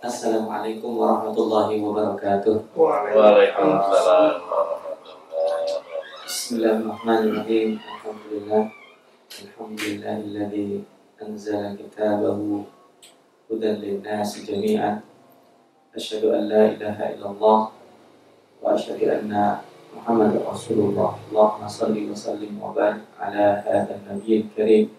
[0.00, 2.72] Assalamualaikum warahmatullahi wabarakatuh.
[2.72, 4.32] Waalaikumsalam.
[6.24, 7.76] Bismillahirrahmanirrahim.
[7.76, 8.72] Alhamdulillah.
[9.28, 10.88] Alhamdulillahilladzi
[11.20, 12.64] anzala kitabahu
[13.52, 15.04] hudan lin-nasi jami'an.
[15.92, 19.60] Asyhadu an la ilaha illallah wa asyhadu anna
[19.92, 21.12] Muhammadar Rasulullah.
[21.28, 24.96] Allahumma salli wa sallim wa barik ala hadzal nabiyil karim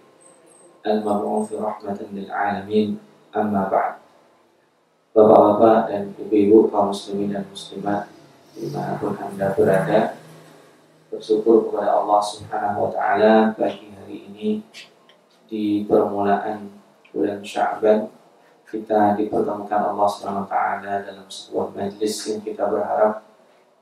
[0.85, 3.01] al-mab'uts rahmatan lil alamin.
[3.33, 4.00] Amma ba'd.
[5.11, 8.07] Bapak-bapak dan ibu-ibu kaum muslimin dan muslimat
[8.55, 10.15] di mana pun anda berada
[11.11, 14.63] bersyukur kepada Allah Subhanahu Wa Taala pagi hari ini
[15.51, 16.71] di permulaan
[17.11, 18.07] bulan Sya'ban
[18.63, 23.27] kita dipertemukan Allah Subhanahu Wa Taala dalam sebuah majlis yang kita berharap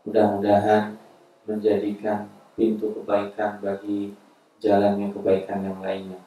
[0.10, 0.98] mudah-mudahan
[1.46, 2.26] menjadikan
[2.58, 4.18] pintu kebaikan bagi
[4.58, 6.18] jalannya kebaikan yang lainnya.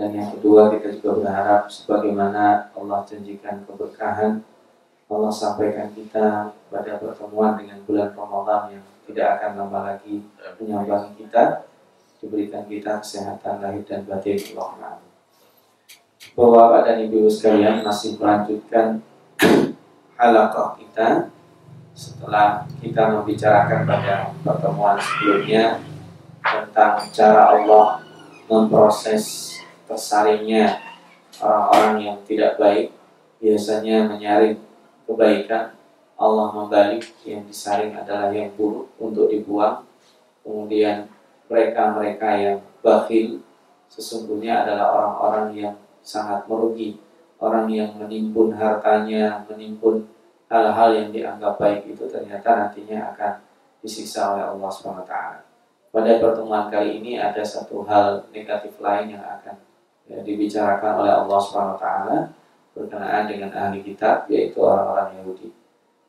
[0.00, 4.40] Dan yang kedua kita juga berharap sebagaimana Allah janjikan keberkahan
[5.12, 10.24] Allah sampaikan kita pada pertemuan dengan bulan Ramadan yang tidak akan lama lagi
[10.56, 11.68] menyambangi kita
[12.24, 15.04] diberikan kita kesehatan lahir dan batin Allahumma
[16.32, 19.04] Bapak dan Ibu sekalian masih melanjutkan
[20.16, 21.28] halaqah kita
[21.92, 25.76] setelah kita membicarakan pada pertemuan sebelumnya
[26.40, 28.00] tentang cara Allah
[28.48, 29.59] memproses
[29.90, 30.78] tersaringnya
[31.42, 32.94] orang-orang yang tidak baik
[33.42, 34.54] biasanya menyaring
[35.10, 35.74] kebaikan.
[36.20, 39.82] Allah membalik yang disaring adalah yang buruk untuk dibuang.
[40.46, 41.10] Kemudian
[41.48, 43.42] mereka-mereka yang bakhil
[43.90, 47.00] sesungguhnya adalah orang-orang yang sangat merugi.
[47.40, 50.04] Orang yang menimbun hartanya menimbun
[50.52, 53.40] hal-hal yang dianggap baik itu ternyata nantinya akan
[53.80, 55.14] disiksa oleh Allah SWT
[55.90, 59.58] pada pertemuan kali ini ada satu hal negatif lain yang akan
[60.10, 62.34] ya, dibicarakan oleh Allah Subhanahu taala
[62.74, 65.54] berkenaan dengan ahli kitab yaitu orang-orang Yahudi.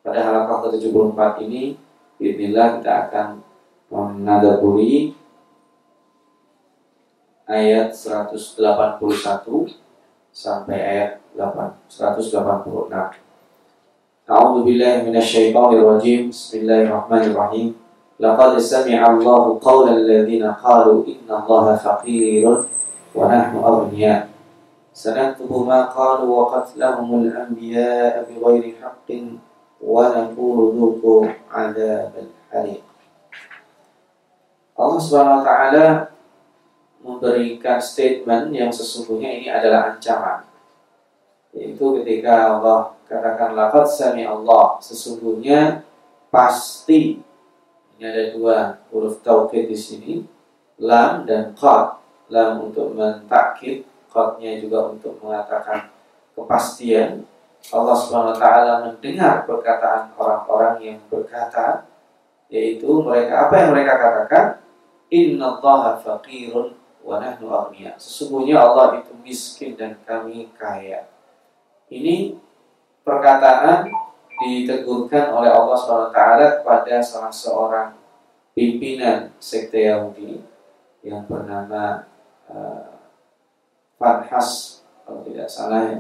[0.02, 1.78] Pada halaqah ke-74 ini
[2.18, 3.28] bismillah kita akan
[3.94, 5.14] menadaburi
[7.46, 8.98] ayat 181
[10.34, 13.22] sampai ayat 8 186.
[14.32, 16.32] A'udzu billahi minasyaitonir rajim.
[16.32, 17.76] Bismillahirrahmanirrahim.
[18.22, 22.70] Laqad sami'a Allahu qawla alladziina qalu inna Allaha faqirun
[23.15, 24.29] ونحن أغنياء
[24.93, 29.11] سنكتب ما قالوا وقتلهم الأنبياء بغير حق
[29.81, 31.23] ونقول ذوقوا
[31.53, 32.83] عذاب الحريق
[34.77, 35.87] Allah Subhanahu wa taala
[37.01, 40.45] memberikan statement yang sesungguhnya ini adalah ancaman.
[41.57, 45.81] Yaitu ketika Allah katakan laqad sami Allah, sesungguhnya
[46.29, 47.25] pasti
[47.97, 48.57] ini ada dua
[48.93, 50.15] huruf taukid di sini,
[50.77, 51.97] lam dan qad
[52.32, 55.92] lam untuk mentakid, qadnya juga untuk mengatakan
[56.34, 57.28] kepastian.
[57.70, 61.86] Allah Subhanahu taala mendengar perkataan orang-orang yang berkata
[62.50, 64.46] yaitu mereka apa yang mereka katakan
[65.14, 66.74] innallaha faqirun
[67.06, 67.94] wa nahnu aghnia.
[68.02, 71.06] Sesungguhnya Allah itu miskin dan kami kaya.
[71.92, 72.40] Ini
[73.06, 73.92] perkataan
[74.42, 76.20] ditegurkan oleh Allah SWT
[76.64, 77.94] kepada salah seorang
[78.58, 80.42] pimpinan sekte Yahudi
[81.06, 82.11] yang bernama
[82.52, 83.00] uh,
[83.96, 86.00] Farhas kalau tidak salah ya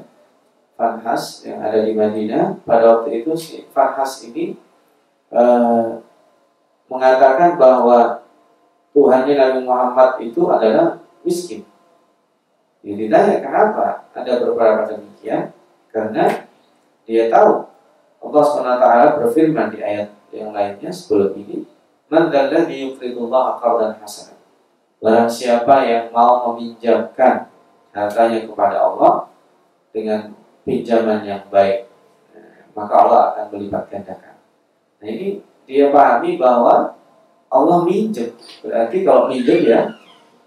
[0.75, 4.57] Farhas yang ada di Madinah pada waktu itu si Farhas ini
[5.31, 6.01] uh,
[6.91, 8.21] mengatakan bahwa
[8.91, 11.63] Tuhannya Nabi Muhammad itu adalah miskin.
[12.83, 15.55] Jadi ditanya kenapa ada beberapa demikian?
[15.93, 16.49] Karena
[17.07, 17.71] dia tahu
[18.21, 18.85] Allah SWT
[19.21, 21.63] berfirman di ayat yang lainnya sebelum ini,
[22.09, 24.40] "Man dzalladzi yuqridullaha qardan hasanan."
[25.01, 27.49] Barang siapa yang mau meminjamkan
[27.89, 29.33] hartanya kepada Allah
[29.89, 30.29] dengan
[30.61, 31.89] pinjaman yang baik,
[32.77, 34.37] maka Allah akan melipat gandakan.
[35.01, 36.93] Nah ini dia pahami bahwa
[37.49, 38.29] Allah minjem.
[38.61, 39.89] Berarti kalau minjem ya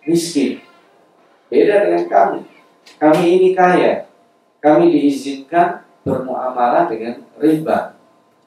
[0.07, 0.63] miskin.
[1.51, 2.41] Beda dengan kami.
[2.95, 4.07] Kami ini kaya.
[4.63, 7.99] Kami diizinkan bermuamalah dengan riba.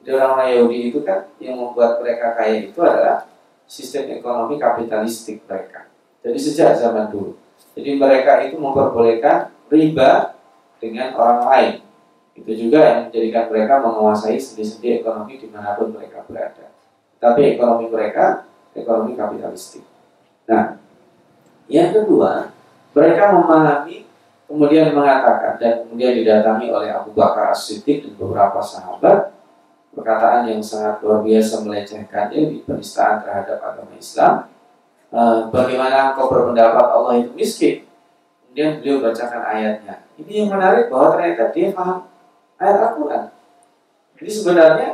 [0.02, 3.28] Jadi orang Yahudi itu kan yang membuat mereka kaya itu adalah
[3.68, 5.84] sistem ekonomi kapitalistik mereka.
[6.22, 7.38] Jadi sejak zaman dulu.
[7.78, 10.34] Jadi mereka itu memperbolehkan riba
[10.82, 11.74] dengan orang lain.
[12.38, 16.70] Itu juga yang menjadikan mereka menguasai sendi-sendi ekonomi di mana pun mereka berada.
[17.18, 19.82] Tapi ekonomi mereka ekonomi kapitalistik.
[20.46, 20.78] Nah,
[21.66, 22.54] yang kedua,
[22.94, 24.06] mereka memahami
[24.48, 29.36] kemudian mengatakan dan kemudian didatangi oleh Abu Bakar As-Siddiq dan beberapa sahabat
[29.92, 34.48] perkataan yang sangat luar biasa melecehkannya di penistaan terhadap agama Islam
[35.08, 37.88] Eh, bagaimana engkau berpendapat Allah itu miskin?
[38.44, 40.04] Kemudian beliau bacakan ayatnya.
[40.20, 42.04] Ini yang menarik bahwa ternyata dia paham
[42.60, 43.24] ayat Al-Quran.
[44.20, 44.88] Jadi sebenarnya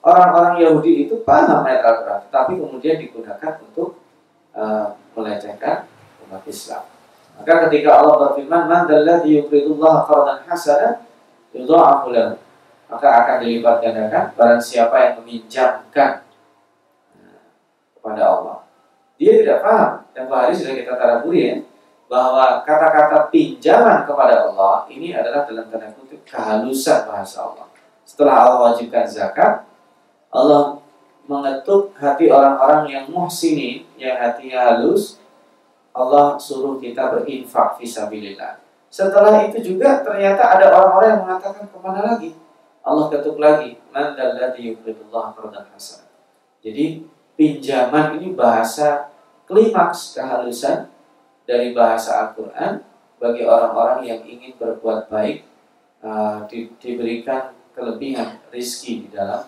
[0.00, 4.00] orang-orang Yahudi itu paham ayat Al-Quran, tapi kemudian digunakan untuk
[4.56, 5.84] uh, melecehkan
[6.24, 6.88] umat Islam.
[7.36, 11.04] Maka ketika Allah berfirman, "Man dalladhi yuqridullaha qardan hasana
[11.52, 12.40] yudha'afu lahu."
[12.88, 16.24] Maka akan dilipat gandakan barang siapa yang meminjamkan
[17.20, 17.44] uh,
[18.00, 18.71] kepada Allah.
[19.16, 19.90] Dia tidak paham.
[20.12, 21.56] Dan hari sudah kita taraburi ya,
[22.12, 27.66] bahwa kata-kata pinjaman kepada Allah ini adalah dalam tanda kutip kehalusan bahasa Allah.
[28.04, 29.64] Setelah Allah wajibkan zakat,
[30.28, 30.76] Allah
[31.24, 35.22] mengetuk hati orang-orang yang muhsini, yang hatinya halus,
[35.96, 38.60] Allah suruh kita berinfak visabilillah.
[38.92, 42.36] Setelah itu juga ternyata ada orang-orang yang mengatakan ke mana lagi?
[42.82, 44.76] Allah ketuk lagi, man dalladhi.
[46.62, 46.84] Jadi
[47.36, 49.12] pinjaman ini bahasa
[49.48, 50.88] klimaks kehalusan
[51.44, 52.84] dari bahasa Al-Quran
[53.18, 55.46] bagi orang-orang yang ingin berbuat baik
[56.02, 59.46] uh, di, diberikan kelebihan rizki di dalam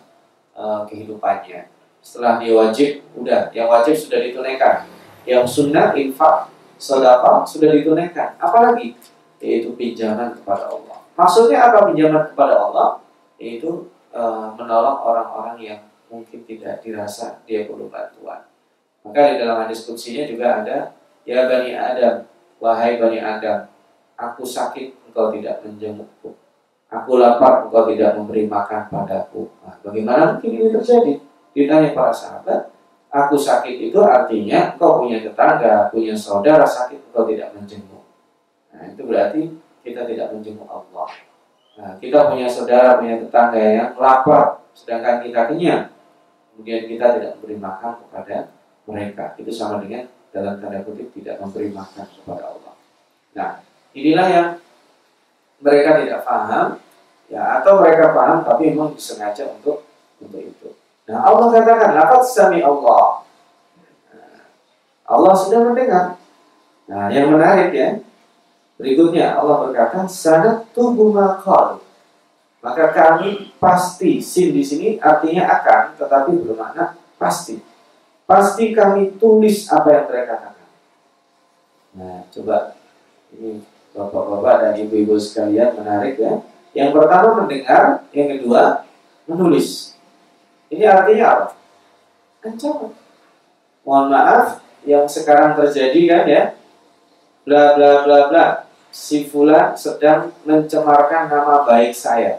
[0.54, 1.68] uh, kehidupannya.
[2.04, 4.84] Setelah dia wajib, udah, yang wajib sudah ditunaikan.
[5.24, 8.36] Yang sunnah, infak, sodapa sudah ditunaikan.
[8.36, 8.92] Apalagi?
[9.40, 11.00] Yaitu pinjaman kepada Allah.
[11.16, 13.00] Maksudnya apa pinjaman kepada Allah?
[13.40, 15.80] Yaitu uh, menolong orang-orang yang
[16.14, 18.46] mungkin tidak dirasa dia perlu bantuan.
[19.02, 20.78] Maka di dalam hadis kutsinya juga ada
[21.24, 22.28] Ya Bani Adam,
[22.60, 23.64] wahai Bani Adam,
[24.12, 26.36] aku sakit, engkau tidak menjengukku.
[26.92, 29.48] Aku lapar, engkau tidak memberi makan padaku.
[29.64, 31.16] Nah, bagaimana mungkin ini terjadi?
[31.56, 32.68] Ditanya para sahabat,
[33.08, 38.04] aku sakit itu artinya engkau punya tetangga, punya saudara sakit, engkau tidak menjenguk.
[38.76, 39.42] Nah, itu berarti
[39.80, 41.08] kita tidak menjenguk Allah.
[41.80, 45.93] Nah, kita punya saudara, punya tetangga yang lapar, sedangkan kita kenyang.
[46.54, 48.36] Kemudian kita tidak memberi makan kepada
[48.86, 49.24] mereka.
[49.34, 52.74] Itu sama dengan dalam tanda kutip tidak memberi makan kepada Allah.
[53.34, 53.50] Nah,
[53.90, 54.48] inilah yang
[55.58, 56.78] mereka tidak paham,
[57.26, 59.86] ya atau mereka paham tapi memang disengaja untuk
[60.22, 60.68] untuk itu.
[61.10, 63.26] Nah, Allah katakan, "Laqad sami Allah."
[64.10, 64.42] Nah,
[65.06, 66.18] Allah sudah mendengar.
[66.90, 68.02] Nah, yang menarik ya,
[68.80, 71.83] berikutnya Allah berkata, "Sanat tubuh makal."
[72.64, 77.60] Maka kami pasti, sin di sini artinya akan, tetapi bermakna pasti
[78.24, 80.70] pasti kami tulis apa yang mereka katakan.
[81.94, 82.56] Nah, coba
[83.36, 83.60] ini
[83.94, 86.40] bapak-bapak dan ibu-ibu sekalian menarik ya.
[86.74, 88.82] Yang pertama mendengar, yang kedua
[89.30, 89.94] menulis.
[90.72, 91.46] Ini artinya apa?
[92.42, 92.92] Ancaman.
[93.84, 94.46] Mohon maaf,
[94.82, 96.42] yang sekarang terjadi kan ya,
[97.46, 98.46] bla bla bla bla.
[98.94, 102.38] Si Fulan sedang mencemarkan nama baik saya,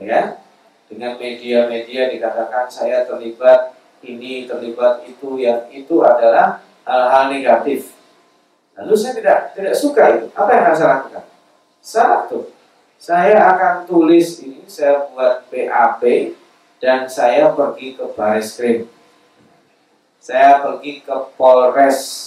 [0.00, 0.40] ya.
[0.88, 7.92] Dengan media-media dikatakan saya terlibat ini terlibat itu yang itu adalah hal-hal negatif.
[8.78, 10.26] Lalu saya tidak tidak suka itu.
[10.32, 11.24] Apa yang harus saya lakukan?
[11.82, 12.38] Satu,
[12.96, 16.02] saya akan tulis ini, saya buat BAP
[16.78, 18.86] dan saya pergi ke baris krim.
[20.18, 22.26] Saya pergi ke Polres.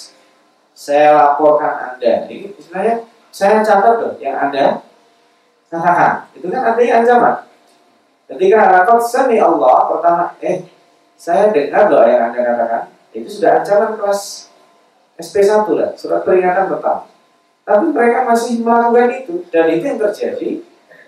[0.72, 2.26] Saya laporkan Anda.
[2.26, 4.82] Ini istilahnya saya catat loh yang Anda
[5.70, 6.32] katakan.
[6.36, 7.36] Itu kan artinya ancaman.
[8.32, 10.64] Ketika anak sami Allah pertama, eh
[11.20, 14.48] saya dengar doa yang Anda katakan, itu sudah ancaman kelas
[15.20, 17.12] SP1 lah, surat peringatan pertama.
[17.68, 20.50] Tapi mereka masih melakukan itu, dan itu yang terjadi.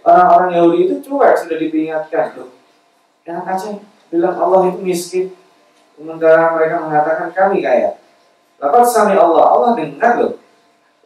[0.04, 2.26] Orang-orang Yahudi itu cuek sudah diperingatkan.
[2.36, 2.52] Loh,
[3.24, 3.80] enak aja
[4.12, 5.32] bilang Allah itu miskin.
[5.96, 7.96] Sementara mereka mengatakan kami kaya.
[8.60, 10.34] Lalu sami Allah, Allah dengar loh.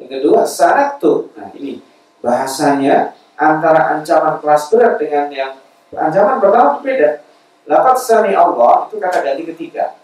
[0.02, 1.30] Yang kedua, syarat tuh.
[1.38, 1.78] Nah ini,
[2.26, 5.54] bahasanya antara ancaman kelas berat dengan yang
[5.96, 7.24] ancaman pertama berbeda.
[7.68, 9.96] Lafaz sami Allah itu kata ganti ketiga.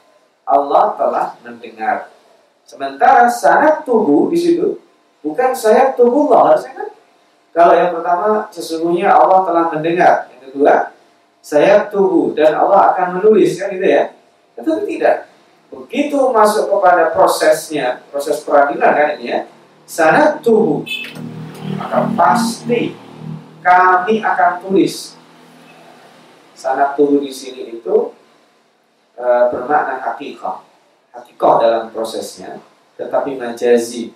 [0.43, 2.11] Allah telah mendengar.
[2.63, 4.79] Sementara sanat tubuh di situ
[5.23, 6.89] bukan saya tubuh Allah harusnya kan.
[7.53, 10.27] Kalau yang pertama sesungguhnya Allah telah mendengar.
[10.31, 10.73] Yang kedua
[11.43, 14.15] saya tubuh dan Allah akan menulis kan gitu ya.
[14.55, 15.27] Tetapi tidak.
[15.73, 19.39] Begitu masuk kepada prosesnya, proses peradilan kan ini ya.
[19.83, 20.83] Sanat tubuh
[21.79, 22.95] maka pasti
[23.63, 25.15] kami akan tulis
[26.63, 28.15] sanat tubuh di sini itu
[29.20, 30.63] e, bermakna hakikah.
[31.12, 32.63] Hakikah dalam prosesnya,
[32.96, 34.15] tetapi majazi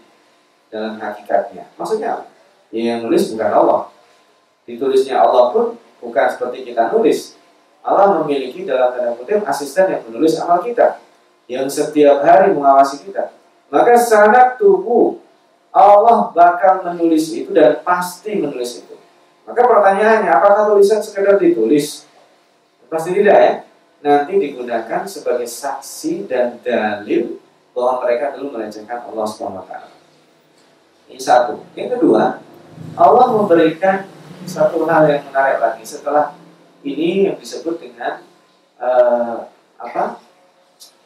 [0.71, 1.67] dalam hakikatnya.
[1.75, 2.25] Maksudnya
[2.67, 3.81] Ya, yang nulis bukan Allah.
[4.67, 7.39] Ditulisnya Allah pun bukan seperti kita nulis.
[7.79, 10.99] Allah memiliki dalam tanda kutip asisten yang menulis amal kita.
[11.47, 13.31] Yang setiap hari mengawasi kita.
[13.71, 15.23] Maka sanat tubuh
[15.71, 18.95] Allah bakal menulis itu dan pasti menulis itu.
[19.47, 22.06] Maka pertanyaannya, apakah tulisan sekedar ditulis?
[22.87, 23.53] Pasti tidak ya.
[23.97, 27.41] Nanti digunakan sebagai saksi dan dalil
[27.73, 29.73] bahwa mereka dulu melecehkan Allah SWT.
[31.07, 31.65] Ini satu.
[31.73, 32.39] Yang kedua,
[32.93, 34.05] Allah memberikan
[34.47, 36.37] satu hal yang menarik lagi setelah
[36.85, 38.23] ini yang disebut dengan
[38.79, 40.23] uh, apa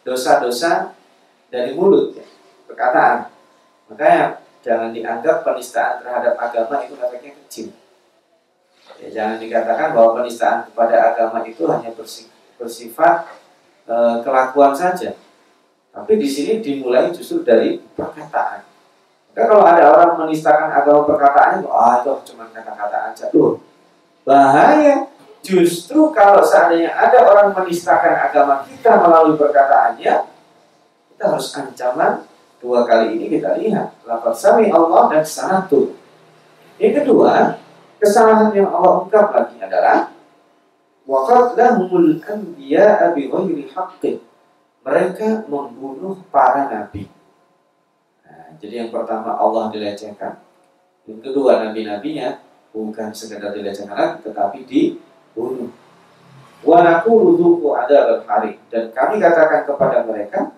[0.05, 0.93] dosa-dosa
[1.51, 2.25] dari mulut ya,
[2.69, 3.27] perkataan
[3.91, 7.67] makanya jangan dianggap penistaan terhadap agama itu efeknya kecil
[8.99, 11.93] ya, jangan dikatakan bahwa penistaan kepada agama itu hanya
[12.59, 13.15] bersifat
[13.87, 15.15] uh, kelakuan saja
[15.91, 18.71] tapi di sini dimulai justru dari perkataan
[19.31, 23.25] Kan kalau ada orang menistakan agama perkataannya, ah itu cuma kata-kata aja.
[23.31, 23.63] Loh,
[24.27, 25.07] bahaya.
[25.41, 30.13] Justru kalau seandainya ada orang menistakan agama kita melalui perkataannya,
[31.15, 32.27] kita harus ancaman
[32.61, 33.95] dua kali ini kita lihat.
[34.05, 35.97] Lapat sami Allah dan sanatu.
[36.77, 37.57] Yang kedua,
[38.01, 40.09] kesalahan yang Allah ungkap lagi adalah
[41.01, 44.21] Waqatlahumul anbiya'a bi ghairi haqqin.
[44.81, 47.09] Mereka membunuh para nabi
[48.61, 50.37] jadi yang pertama Allah dilecehkan.
[51.09, 52.37] Yang kedua nabi-nabinya
[52.69, 55.73] bukan sekedar dilecehkan tetapi dibunuh.
[56.61, 60.53] Wa naqulu ada hari dan kami katakan kepada mereka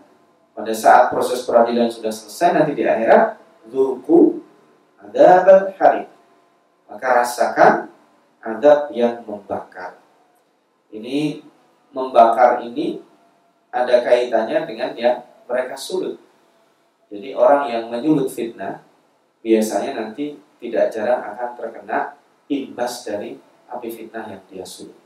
[0.52, 3.40] pada saat proses peradilan sudah selesai nanti di akhirat
[3.72, 4.44] dzuku
[5.00, 6.12] ada hari
[6.90, 7.92] maka rasakan
[8.44, 10.00] adab yang membakar
[10.94, 11.46] ini
[11.94, 13.02] membakar ini
[13.74, 16.18] ada kaitannya dengan yang mereka sulit
[17.14, 18.82] jadi orang yang menyulut fitnah
[19.46, 22.18] biasanya nanti tidak jarang akan terkena
[22.50, 23.38] imbas dari
[23.70, 24.98] api fitnah yang dia sulut.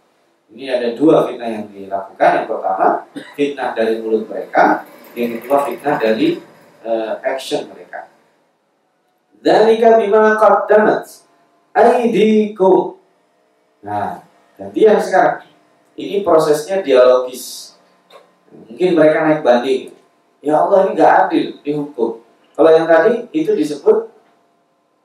[0.47, 2.29] Ini ada dua fitnah yang dilakukan.
[2.39, 2.87] Yang pertama,
[3.35, 4.87] fitnah dari mulut mereka.
[5.11, 6.39] Yang kedua, fitnah dari
[6.87, 8.07] uh, action mereka.
[9.43, 11.26] Dzalika bima qaddamat
[11.77, 12.97] aydikum.
[13.85, 14.25] Nah,
[14.57, 15.45] ganti yang sekarang.
[15.97, 17.77] Ini prosesnya dialogis.
[18.49, 19.97] Mungkin mereka naik banding
[20.41, 22.11] ya Allah ini nggak adil dihukum.
[22.57, 24.09] Kalau yang tadi itu disebut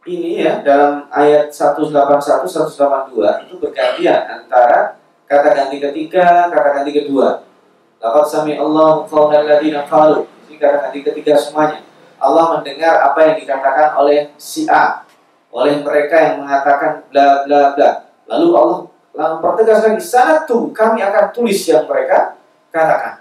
[0.08, 4.98] ini ya dalam ayat 181 182 itu bergantian antara
[5.28, 7.44] kata ganti ketiga, kata ganti kedua.
[8.02, 10.26] Laqad sami Allah qaulal ladzina qalu.
[10.48, 11.82] Ini kata ganti ketiga semuanya.
[12.22, 15.02] Allah mendengar apa yang dikatakan oleh si A,
[15.52, 17.90] oleh mereka yang mengatakan bla bla bla.
[18.26, 18.78] Lalu Allah
[19.12, 20.00] lalu pertegas lagi,
[20.48, 22.40] tuh kami akan tulis yang mereka
[22.72, 23.20] katakan.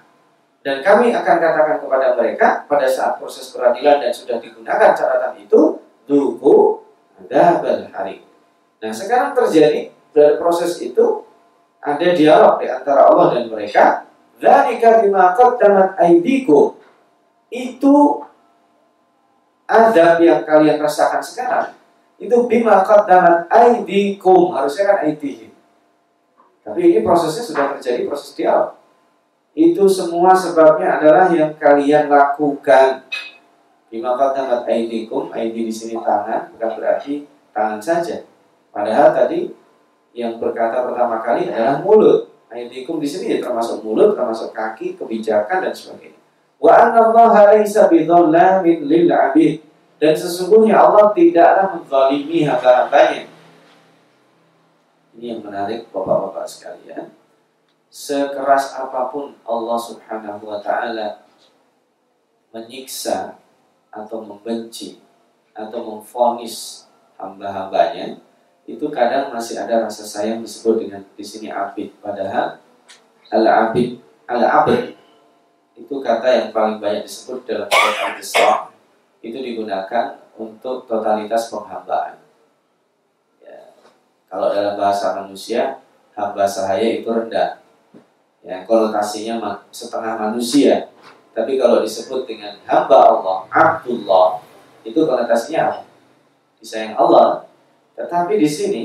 [0.63, 5.83] Dan kami akan katakan kepada mereka pada saat proses peradilan dan sudah digunakan catatan itu,
[6.07, 6.79] duku
[7.19, 7.59] ada
[7.91, 8.23] hari.
[8.79, 11.27] Nah sekarang terjadi dari proses itu
[11.83, 14.07] ada dialog di antara Allah dan mereka.
[14.39, 16.79] Dzalika bima qaddamat aydikum.
[17.51, 18.23] Itu
[19.67, 21.80] adab yang kalian rasakan sekarang
[22.21, 25.49] itu bima qaddamat aydikum harusnya kan aidihim.
[26.61, 28.77] Tapi ini prosesnya sudah terjadi proses dialog.
[29.57, 33.09] Itu semua sebabnya adalah yang kalian lakukan.
[33.89, 38.21] Bima qaddamat aidikum, aidi di sini tangan, bukan berarti tangan saja.
[38.69, 39.51] Padahal tadi
[40.13, 42.29] yang berkata pertama kali adalah mulut.
[42.51, 46.19] Aidikum di sini ya termasuk mulut, termasuk kaki, kebijakan dan sebagainya.
[46.61, 49.70] Wa anna Allah laisa bidhallamin lil 'abid.
[50.01, 53.29] Dan sesungguhnya Allah tidaklah menzalimi hamba-hambanya.
[55.13, 57.13] Ini yang menarik Bapak-bapak sekalian.
[57.85, 61.21] Sekeras apa pun Allah Subhanahu wa taala
[62.49, 63.37] menyiksa
[63.93, 64.97] atau membenci
[65.53, 66.89] atau memfonis
[67.21, 68.17] hamba-hambanya
[68.65, 71.93] itu kadang masih ada rasa sayang disebut dengan di sini abid.
[72.01, 72.57] Padahal
[73.29, 74.97] al abid al abid
[75.77, 78.70] itu kata yang paling banyak disebut dalam surat al
[79.21, 82.17] itu digunakan untuk totalitas penghambaan.
[83.45, 83.69] Ya,
[84.25, 85.77] kalau dalam bahasa manusia
[86.17, 87.61] hamba sahaya itu rendah.
[88.41, 90.89] Ya konotasinya setengah manusia.
[91.31, 94.41] Tapi kalau disebut dengan hamba Allah Abdullah
[94.81, 95.85] itu konotasinya
[96.57, 97.45] disayang Allah.
[97.93, 98.83] Tetapi di sini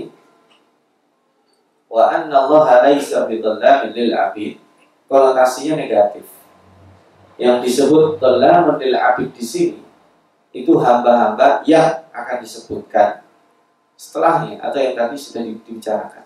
[1.89, 4.61] wa anna Allah laisa bidhallamin lil abid
[5.09, 6.29] konotasinya negatif.
[7.41, 9.86] Yang disebut dhallamun lil abid di sini
[10.57, 13.21] itu hamba-hamba yang akan disebutkan
[13.97, 16.25] setelahnya atau yang tadi sudah dibicarakan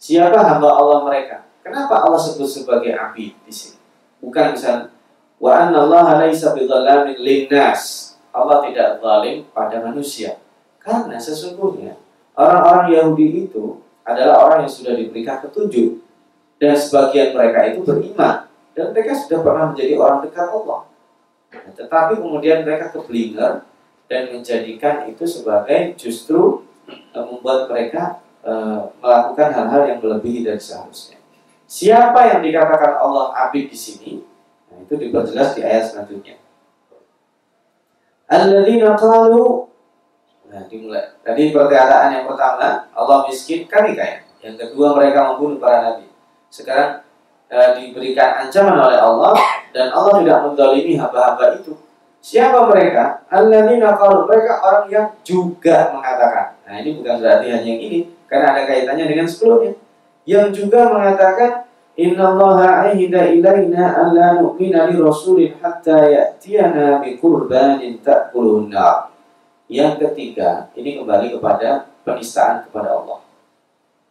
[0.00, 3.82] siapa hamba Allah mereka Kenapa Allah sebut sebagai abid di sini?
[4.22, 4.94] Bukan misalnya
[5.42, 8.14] wa anna Allah laisa bidzallamin linnas.
[8.30, 10.38] Allah tidak zalim pada manusia.
[10.78, 11.98] Karena sesungguhnya
[12.38, 16.06] orang-orang Yahudi itu adalah orang yang sudah diberikan petunjuk
[16.62, 18.46] dan sebagian mereka itu beriman
[18.78, 20.86] dan mereka sudah pernah menjadi orang dekat Allah.
[21.74, 23.64] Tetapi kemudian mereka keblinger
[24.06, 26.62] dan menjadikan itu sebagai justru
[27.14, 31.18] uh, membuat mereka uh, melakukan hal-hal yang melebihi dari seharusnya.
[31.66, 34.22] Siapa yang dikatakan Allah abid di sini?
[34.70, 36.38] Nah, itu diperjelas di ayat selanjutnya.
[38.26, 39.66] Alladzina qalu
[40.46, 41.02] Nah, dimulai.
[41.26, 44.22] Tadi perkataan yang pertama, Allah miskin, kami kaya.
[44.38, 46.06] Yang kedua, mereka membunuh para nabi.
[46.46, 47.02] Sekarang
[47.46, 49.34] e, diberikan ancaman oleh Allah
[49.70, 51.74] dan Allah tidak mendolimi hamba-hamba itu.
[52.26, 53.22] Siapa mereka?
[53.30, 56.58] Alladzina qalu mereka orang yang juga mengatakan.
[56.66, 59.78] Nah, ini bukan berarti hanya yang ini, karena ada kaitannya dengan sebelumnya.
[60.26, 68.02] Yang juga mengatakan Inna Allah ahida ilaina alla nu'mina li rasulin hatta ya'tiyana bi qurbanin
[68.04, 69.08] ta'kuluhun nar.
[69.70, 73.24] Yang ketiga, ini kembali kepada penistaan kepada Allah.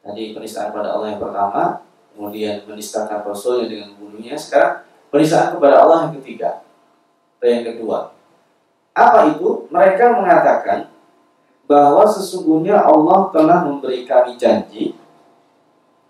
[0.01, 1.83] Tadi penistaan kepada Allah yang pertama,
[2.15, 4.39] kemudian menistakan Rasulnya dengan bunuhnya.
[4.39, 6.63] Sekarang penistaan kepada Allah yang ketiga.
[7.43, 8.15] Dan yang kedua,
[8.95, 9.67] apa itu?
[9.67, 10.87] Mereka mengatakan
[11.67, 14.95] bahwa sesungguhnya Allah telah memberi kami janji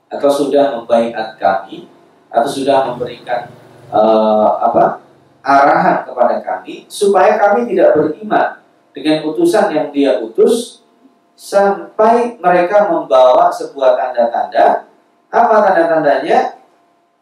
[0.08, 1.90] atau sudah membaiat kami
[2.30, 3.50] atau sudah memberikan
[3.90, 5.02] uh, apa
[5.42, 8.60] arahan kepada kami supaya kami tidak beriman
[8.92, 10.86] dengan utusan yang dia utus
[11.36, 14.88] sampai mereka membawa sebuah tanda-tanda
[15.36, 16.40] apa tanda-tandanya?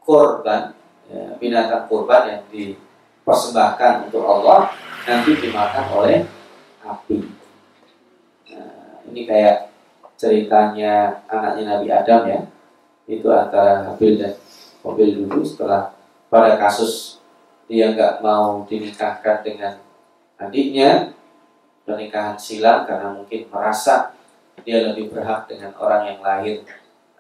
[0.04, 0.76] Korban
[1.10, 4.70] ya, binatang korban yang dipersembahkan untuk Allah
[5.08, 6.28] nanti dimakan oleh
[6.84, 7.18] api.
[8.52, 9.72] Nah, ini kayak
[10.20, 12.40] ceritanya anaknya Nabi Adam ya.
[13.04, 14.36] Itu antara Habil dan
[14.84, 15.96] Mobil dulu setelah
[16.28, 17.24] pada kasus
[17.72, 19.80] dia nggak mau dinikahkan dengan
[20.36, 21.16] adiknya
[21.88, 24.12] pernikahan silam karena mungkin merasa
[24.68, 26.68] dia lebih berhak dengan orang yang lahir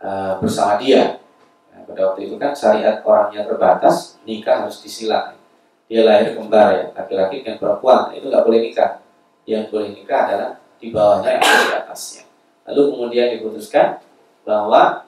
[0.03, 1.23] uh, bersama dia.
[1.71, 5.39] Nah, pada waktu itu kan syariat orangnya terbatas, nikah harus disilang.
[5.87, 8.99] Dia lahir kembar ya, laki-laki dengan perempuan, itu nggak boleh nikah.
[9.47, 12.23] Yang boleh nikah adalah di bawahnya atau di atasnya.
[12.67, 13.99] Lalu kemudian diputuskan
[14.43, 15.07] bahwa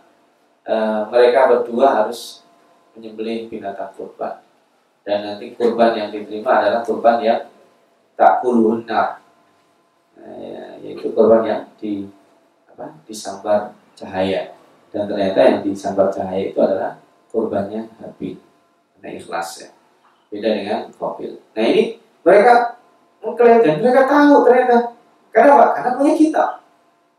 [0.64, 2.44] uh, mereka berdua harus
[2.96, 4.40] menyembelih binatang kurban.
[5.04, 7.46] Dan nanti kurban yang diterima adalah kurban yang
[8.16, 9.26] tak kulunar
[10.26, 12.08] Eh, yaitu korban yang di
[12.72, 14.56] apa disambar cahaya
[14.96, 16.96] dan ternyata yang disambar cahaya itu adalah
[17.28, 18.40] korbannya Habib
[18.96, 19.70] karena ikhlas ya.
[20.32, 22.80] Beda dengan Kobil nah ini mereka
[23.36, 24.96] dan mereka tahu ternyata.
[25.36, 25.66] Karena apa?
[25.76, 26.46] karena punya kita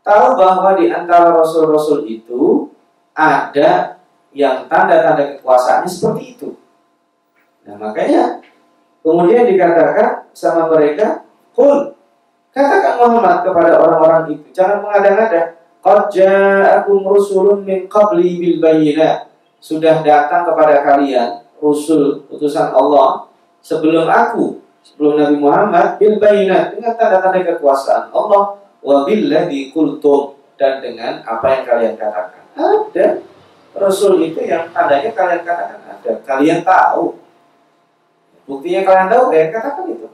[0.01, 2.65] tahu bahwa di antara rasul-rasul itu
[3.13, 4.01] ada
[4.33, 6.49] yang tanda-tanda kekuasaannya seperti itu.
[7.69, 8.41] Nah makanya
[9.05, 11.21] kemudian dikatakan sama mereka
[11.53, 11.97] Kul
[12.57, 15.56] Katakan Muhammad kepada orang-orang itu, jangan mengada-ngada.
[15.87, 19.31] Qad ja'akum rusulun min qabli bil bayyinat.
[19.63, 23.31] Sudah datang kepada kalian rusul utusan Allah
[23.63, 30.83] sebelum aku, sebelum Nabi Muhammad bil bayyinat dengan tanda-tanda kekuasaan Allah wa billadzi qultum dan
[30.83, 32.43] dengan apa yang kalian katakan.
[32.59, 33.23] Ada
[33.79, 36.11] rasul itu yang tandanya kalian katakan ada.
[36.27, 37.15] Kalian tahu.
[38.43, 40.07] Buktinya kalian tahu, kalian katakan itu.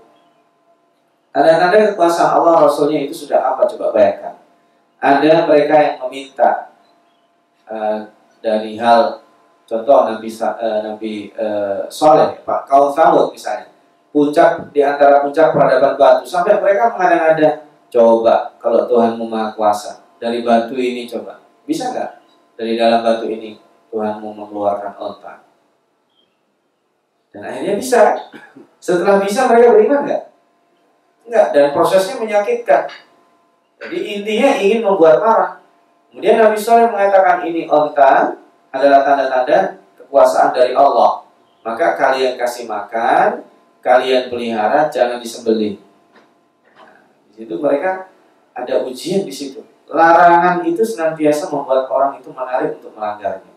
[1.34, 4.43] Tanda-tanda kekuasaan Allah Rasulnya itu sudah apa coba bayangkan.
[5.04, 6.72] Ada mereka yang meminta
[7.68, 8.08] uh,
[8.40, 9.20] dari hal
[9.68, 12.96] contoh Nabi uh, Nabi uh, Soleh, Pak kaum
[13.36, 13.68] misalnya,
[14.16, 20.40] puncak di antara puncak peradaban batu sampai mereka mengada-ngada coba kalau Tuhan maha kuasa dari
[20.40, 21.44] batu ini coba.
[21.68, 22.12] Bisa nggak?
[22.56, 23.60] Dari dalam batu ini
[23.92, 25.44] Tuhanmu mengeluarkan onta
[27.34, 28.00] dan akhirnya bisa.
[28.78, 30.24] Setelah bisa mereka beriman nggak?
[31.26, 32.86] Enggak, dan prosesnya menyakitkan.
[33.84, 35.52] Jadi intinya ingin membuat marah.
[36.08, 38.40] Kemudian Nabi Soleh mengatakan ini onta
[38.72, 41.28] adalah tanda-tanda kekuasaan dari Allah.
[41.68, 43.44] Maka kalian kasih makan,
[43.84, 45.80] kalian pelihara, jangan disembelih.
[46.80, 48.08] Nah, di situ mereka
[48.56, 49.60] ada ujian di situ.
[49.92, 53.54] Larangan itu senantiasa membuat orang itu menarik untuk melanggarnya.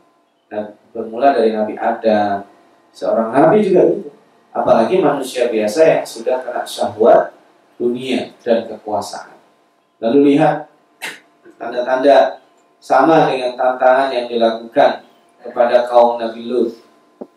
[0.50, 2.42] Dan bermula dari Nabi Adam,
[2.90, 4.10] seorang Nabi juga itu.
[4.50, 7.36] Apalagi manusia biasa yang sudah kena syahwat,
[7.76, 9.35] dunia dan kekuasaan.
[10.02, 10.68] Lalu lihat
[11.56, 12.42] tanda-tanda
[12.76, 15.02] sama dengan tantangan yang dilakukan
[15.40, 16.70] kepada kaum Nabi Lut.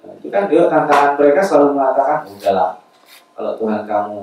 [0.03, 2.71] Nah, itu kan dia tantangan mereka selalu mengatakan, udahlah,
[3.33, 4.19] kalau Tuhan kamu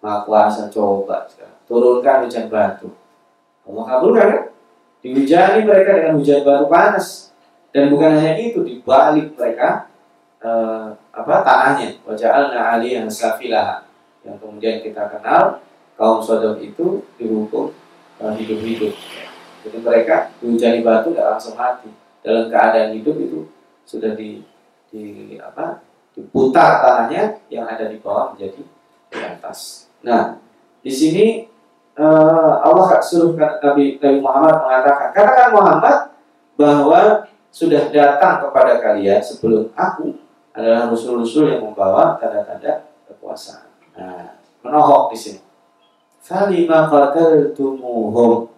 [0.00, 1.28] maha kuasa coba
[1.64, 2.92] turunkan hujan batu.
[3.64, 4.42] Allah kabulkan kan?
[5.04, 7.32] Dihujani mereka dengan hujan batu panas.
[7.74, 9.90] Dan bukan hanya itu, dibalik mereka
[10.40, 12.00] eh, apa tanahnya.
[12.06, 13.84] Waja'alna aliyah safilah
[14.24, 15.60] yang kemudian kita kenal
[15.94, 17.70] kaum Sodom itu dihukum
[18.18, 18.94] uh, hidup-hidup.
[19.64, 21.90] Jadi mereka dihujani batu tidak langsung mati.
[22.24, 23.48] Dalam keadaan hidup itu
[23.84, 24.40] sudah di,
[24.88, 25.84] di apa
[26.16, 28.62] diputar tanahnya yang ada di bawah menjadi
[29.12, 29.90] di atas.
[30.00, 30.40] Nah,
[30.80, 31.48] di sini
[31.98, 35.96] uh, Allah suruh Nabi, Nabi Muhammad mengatakan, katakan Muhammad
[36.54, 40.16] bahwa sudah datang kepada kalian sebelum aku
[40.54, 43.66] adalah rusul-rusul yang membawa tanda-tanda kekuasaan.
[43.94, 45.40] Nah, menohok di sini.
[46.24, 48.48] Falima qataltumuhum.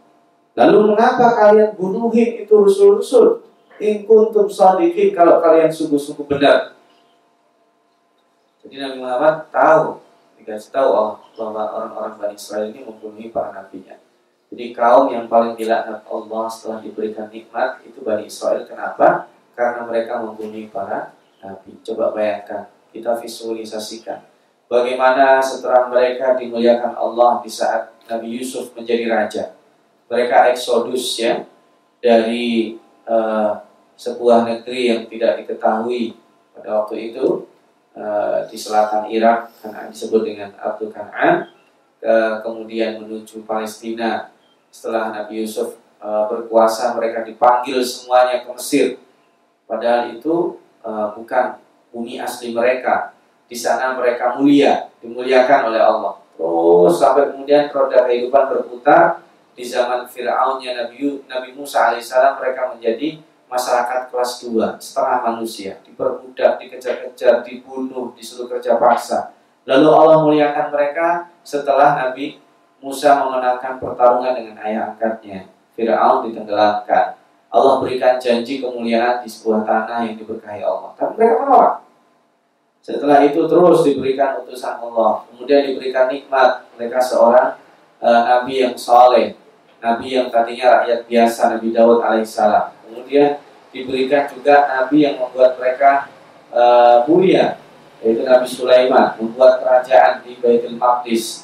[0.57, 3.43] Lalu mengapa kalian bunuhin itu rusul-rusul?
[3.77, 6.73] In kuntum sadiqin kalau kalian sungguh-sungguh benar.
[8.65, 10.01] Jadi Nabi Muhammad tahu
[10.41, 14.01] dikasih tahu Allah bahwa orang-orang Bani Israel ini membunuhi para nabinya.
[14.49, 18.65] Jadi kaum yang paling dilaknat Allah setelah diberikan nikmat itu Bani Israel.
[18.65, 19.29] Kenapa?
[19.57, 21.81] karena mereka membunuhi para nabi.
[21.81, 24.21] Coba bayangkan kita visualisasikan
[24.67, 29.45] bagaimana setelah mereka dimuliakan Allah di saat Nabi Yusuf menjadi raja.
[30.07, 31.43] Mereka eksodus ya
[31.99, 33.59] dari uh,
[33.99, 36.15] sebuah negeri yang tidak diketahui
[36.55, 37.49] pada waktu itu
[37.99, 41.51] uh, di selatan Irak karena disebut dengan Abdul Kanan
[41.99, 44.31] ke, kemudian menuju Palestina.
[44.71, 48.87] Setelah Nabi Yusuf uh, berkuasa mereka dipanggil semuanya ke Mesir.
[49.67, 51.59] Padahal itu uh, bukan
[51.91, 53.16] bumi asli mereka
[53.47, 56.15] di sana mereka mulia, dimuliakan oleh Allah.
[56.37, 59.25] Terus sampai kemudian roda kehidupan berputar
[59.57, 66.59] di zaman Fir'aunnya Nabi Nabi Musa alaihissalam mereka menjadi masyarakat kelas 2, setengah manusia, diperbudak,
[66.61, 69.33] dikejar-kejar, dibunuh, disuruh kerja paksa.
[69.65, 72.43] Lalu Allah muliakan mereka setelah Nabi
[72.83, 75.49] Musa memenangkan pertarungan dengan ayah angkatnya.
[75.73, 77.17] Fir'aun ditenggelamkan.
[77.47, 80.93] Allah berikan janji kemuliaan di sebuah tanah yang diberkahi Allah.
[80.99, 81.75] Tapi mereka menolak.
[82.87, 87.59] Setelah itu terus diberikan utusan Allah, kemudian diberikan nikmat mereka seorang
[87.99, 89.35] uh, nabi yang soleh,
[89.83, 92.79] nabi yang tadinya rakyat biasa, Nabi Daud alaihissalam.
[92.87, 93.43] Kemudian
[93.75, 96.07] diberikan juga nabi yang membuat mereka
[96.55, 97.59] uh, mulia,
[98.07, 101.43] yaitu Nabi Sulaiman, membuat kerajaan di Baitul Maqdis.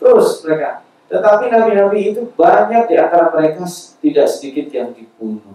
[0.00, 3.68] Terus mereka, tetapi nabi-nabi itu banyak di antara mereka
[4.00, 5.52] tidak sedikit yang dibunuh.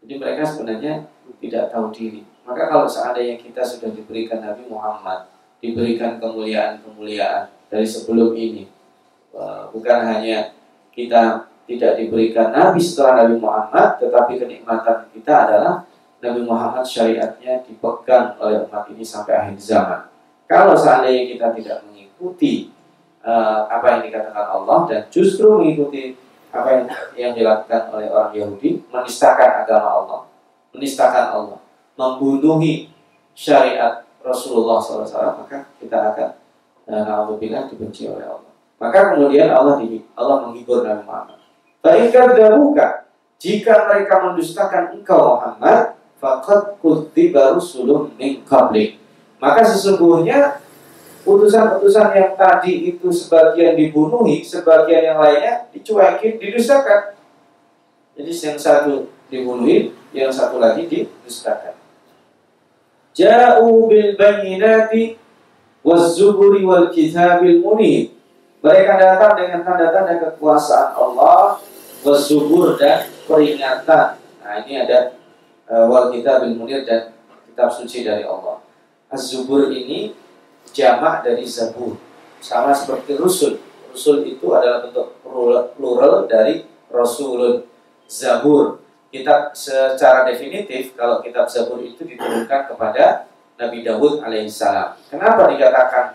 [0.00, 1.04] Jadi mereka sebenarnya
[1.36, 5.28] tidak tahu diri maka kalau seandainya kita sudah diberikan Nabi Muhammad,
[5.60, 8.64] diberikan kemuliaan-kemuliaan dari sebelum ini,
[9.68, 10.56] bukan hanya
[10.96, 15.84] kita tidak diberikan Nabi setelah Nabi Muhammad, tetapi kenikmatan kita adalah
[16.24, 20.08] Nabi Muhammad syariatnya dipegang oleh umat ini sampai akhir zaman.
[20.48, 22.72] Kalau seandainya kita tidak mengikuti
[23.20, 26.16] uh, apa yang dikatakan Allah dan justru mengikuti
[26.48, 30.20] apa yang yang dilakukan oleh orang Yahudi, menistakan agama Allah,
[30.72, 31.60] menistakan Allah,
[31.98, 32.94] membunuhi
[33.34, 36.30] syariat Rasulullah SAW maka kita akan
[36.86, 38.54] eh, alhamdulillah dibenci oleh Allah.
[38.78, 41.38] Maka kemudian Allah di, Allah menghibur Nabi Muhammad.
[41.82, 43.10] Baikkan dahuka
[43.42, 48.98] jika mereka mendustakan engkau Muhammad, fakat baru rusulun min qablik.
[49.38, 50.62] Maka sesungguhnya
[51.22, 57.14] utusan-utusan yang tadi itu sebagian dibunuhi, sebagian yang lainnya dicuekin, didustakan.
[58.18, 61.77] Jadi yang satu dibunuhi, yang satu lagi didustakan
[63.18, 65.18] ja'u bil bayyinati
[65.82, 68.14] waz zuburi wal kitabil munir.
[68.62, 71.58] Mereka datang dengan tanda-tanda kekuasaan Allah,
[72.06, 74.18] waz zubur dan peringatan.
[74.18, 75.18] Nah, ini ada
[75.66, 77.12] uh, wal kitabil munir dan
[77.58, 78.62] kitab suci dari Allah.
[79.10, 80.14] Az-zubur ini
[80.70, 81.98] jamak dari zabur.
[82.38, 83.58] Sama seperti rusul.
[83.90, 85.18] Rusul itu adalah bentuk
[85.74, 87.66] plural dari rasulun.
[88.06, 95.00] Zabur kitab secara definitif kalau kitab Zabur itu diturunkan kepada Nabi Dawud alaihissalam.
[95.08, 96.14] Kenapa dikatakan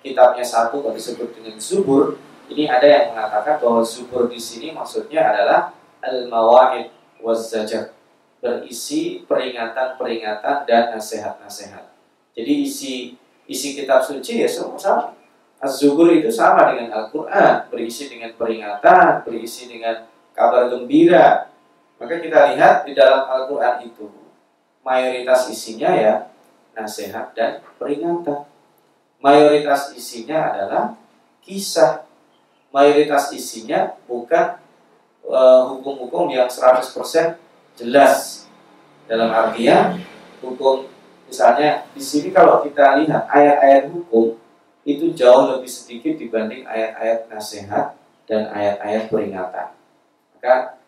[0.00, 2.16] kitabnya satu kalau disebut dengan Zubur?
[2.50, 5.70] Ini ada yang mengatakan bahwa Zubur di sini maksudnya adalah
[6.02, 6.90] al-mawa'id
[7.22, 7.94] waz zajar
[8.40, 11.92] berisi peringatan-peringatan dan nasihat-nasihat.
[12.32, 15.12] Jadi isi isi kitab suci ya semua sama.
[15.60, 21.52] Az-Zubur itu sama dengan Al-Quran, berisi dengan peringatan, berisi dengan kabar gembira,
[22.00, 24.08] maka kita lihat di dalam Al-Quran itu
[24.80, 26.32] mayoritas isinya ya
[26.72, 28.48] nasihat dan peringatan.
[29.20, 30.96] Mayoritas isinya adalah
[31.44, 32.08] kisah.
[32.72, 34.56] Mayoritas isinya bukan
[35.28, 36.88] eh, hukum-hukum uh, yang 100%
[37.76, 38.48] jelas.
[39.04, 40.00] Dalam artian
[40.40, 40.88] hukum
[41.28, 44.40] misalnya di sini kalau kita lihat ayat-ayat hukum
[44.88, 47.92] itu jauh lebih sedikit dibanding ayat-ayat nasihat
[48.24, 49.68] dan ayat-ayat peringatan.
[50.38, 50.79] Maka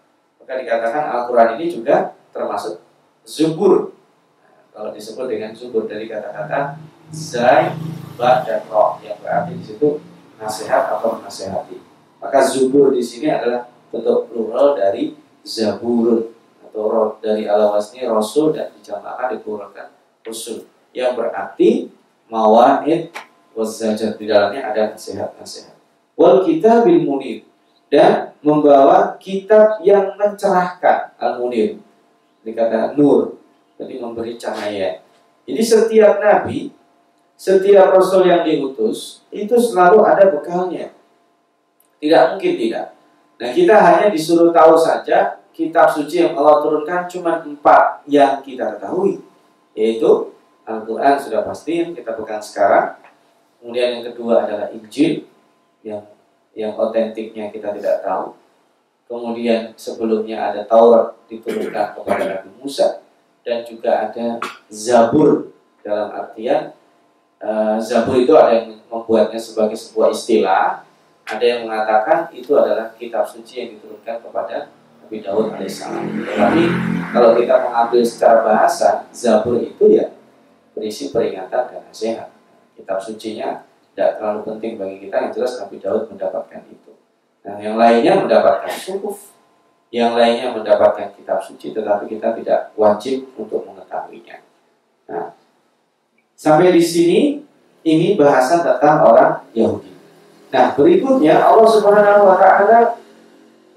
[0.42, 2.82] maka dikatakan Al-Quran ini juga termasuk
[3.22, 3.94] zubur.
[4.42, 6.82] Nah, kalau disebut dengan zubur dari kata-kata
[7.14, 7.70] zai,
[8.18, 10.02] ba, dan roh yang berarti di situ
[10.42, 11.78] nasihat atau menasehati.
[12.18, 15.14] Maka zubur di sini adalah bentuk plural dari
[15.46, 16.34] zabur
[16.66, 19.94] atau roh dari alawasni rasul dan dijamakkan dipluralkan
[20.26, 21.86] rasul yang berarti
[22.26, 23.14] mawahid
[23.54, 25.78] wazajar di dalamnya ada nasihat-nasihat.
[26.18, 27.46] Wal kita bil munir
[27.92, 31.76] dan membawa kitab yang mencerahkan al-munir
[32.40, 33.36] dikata nur
[33.76, 35.04] jadi memberi cahaya
[35.44, 36.72] jadi setiap nabi
[37.36, 40.94] setiap rasul yang diutus itu selalu ada bekalnya
[42.02, 42.98] Tidak mungkin tidak.
[43.38, 48.74] Nah kita hanya disuruh tahu saja kitab suci yang Allah turunkan cuma empat yang kita
[48.74, 49.22] ketahui.
[49.78, 50.34] Yaitu
[50.66, 52.98] Al-Quran sudah pasti yang kita pegang sekarang.
[53.62, 55.30] Kemudian yang kedua adalah Injil
[55.86, 56.02] yang
[56.52, 58.36] yang otentiknya kita tidak tahu.
[59.08, 63.04] Kemudian sebelumnya ada Taurat diturunkan kepada Nabi Musa
[63.44, 64.40] dan juga ada
[64.72, 65.52] Zabur
[65.84, 66.72] dalam artian
[67.42, 70.86] uh, Zabur itu ada yang membuatnya sebagai sebuah istilah
[71.28, 76.24] ada yang mengatakan itu adalah kitab suci yang diturunkan kepada Nabi Daud alaihissalam.
[76.24, 76.62] Tetapi
[77.12, 80.12] kalau kita mengambil secara bahasa, Zabur itu ya
[80.72, 82.28] berisi peringatan dan nasihat.
[82.72, 83.62] Kitab sucinya
[83.92, 86.92] tidak terlalu penting bagi kita, yang jelas Nabi Daud mendapatkan itu.
[87.44, 89.36] Nah, yang lainnya mendapatkan suhuf,
[89.92, 94.40] yang lainnya mendapatkan kitab suci, tetapi kita tidak wajib untuk mengetahuinya.
[95.12, 95.36] Nah,
[96.32, 97.44] sampai di sini
[97.84, 99.92] ini bahasan tentang orang Yahudi.
[100.48, 102.96] Nah, berikutnya Allah Subhanahu wa taala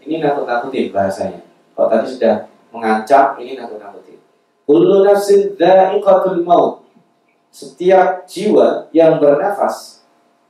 [0.05, 1.41] ini nakut-nakutin bahasanya.
[1.75, 4.21] Kalau tadi sudah mengancam, ini nakut-nakutin.
[4.63, 5.57] Kullu nafsin
[6.45, 6.85] maut.
[7.51, 10.04] Setiap jiwa yang bernafas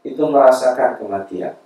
[0.06, 1.58] itu merasakan kematian.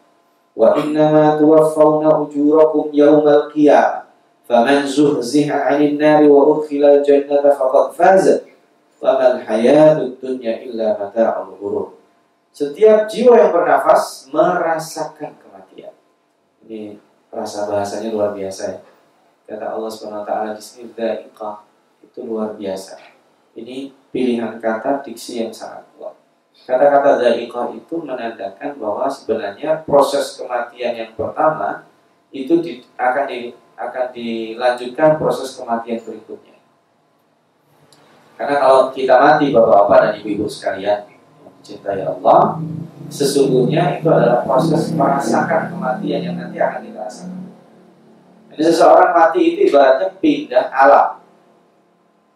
[0.56, 4.08] Wa innama tuwaffawna ujurakum yawmal qiyamah.
[4.48, 8.36] Faman zuhziha 'anil nari wa udkhilal jannata faqad faza.
[8.98, 12.00] Wa mal hayatud dunya illa mata'ul ghurur.
[12.50, 15.94] Setiap jiwa yang bernafas merasakan kematian.
[16.66, 16.98] Ini
[17.30, 18.80] rasa bahasanya luar biasa ya.
[19.50, 20.90] Kata Allah SWT di sini
[22.04, 23.00] itu luar biasa.
[23.56, 26.19] Ini pilihan kata diksi yang sangat kuat.
[26.68, 31.88] Kata-kata da'iqah itu menandakan bahwa sebenarnya proses kematian yang pertama
[32.30, 36.60] itu di, akan di, akan dilanjutkan proses kematian berikutnya.
[38.40, 41.10] Karena kalau kita mati bapak-bapak dan ibu-ibu sekalian,
[41.44, 42.62] mencintai Allah
[43.10, 47.42] sesungguhnya itu adalah proses merasakan kematian yang nanti akan kita rasakan.
[48.54, 51.10] Jadi seseorang mati itu ibaratnya pindah alam.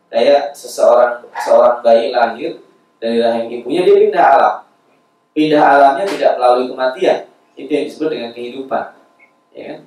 [0.09, 2.62] Kayak seseorang seorang bayi lahir
[3.03, 4.55] dari rahim ibunya dia pindah alam.
[5.35, 7.27] Pindah alamnya tidak melalui kematian.
[7.59, 8.83] Itu yang disebut dengan kehidupan.
[9.51, 9.79] Ya kan?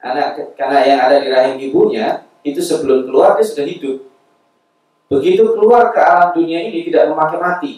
[0.00, 4.08] Anak karena yang ada di rahim ibunya itu sebelum keluar dia sudah hidup.
[5.12, 7.72] Begitu keluar ke alam dunia ini tidak memakai mati,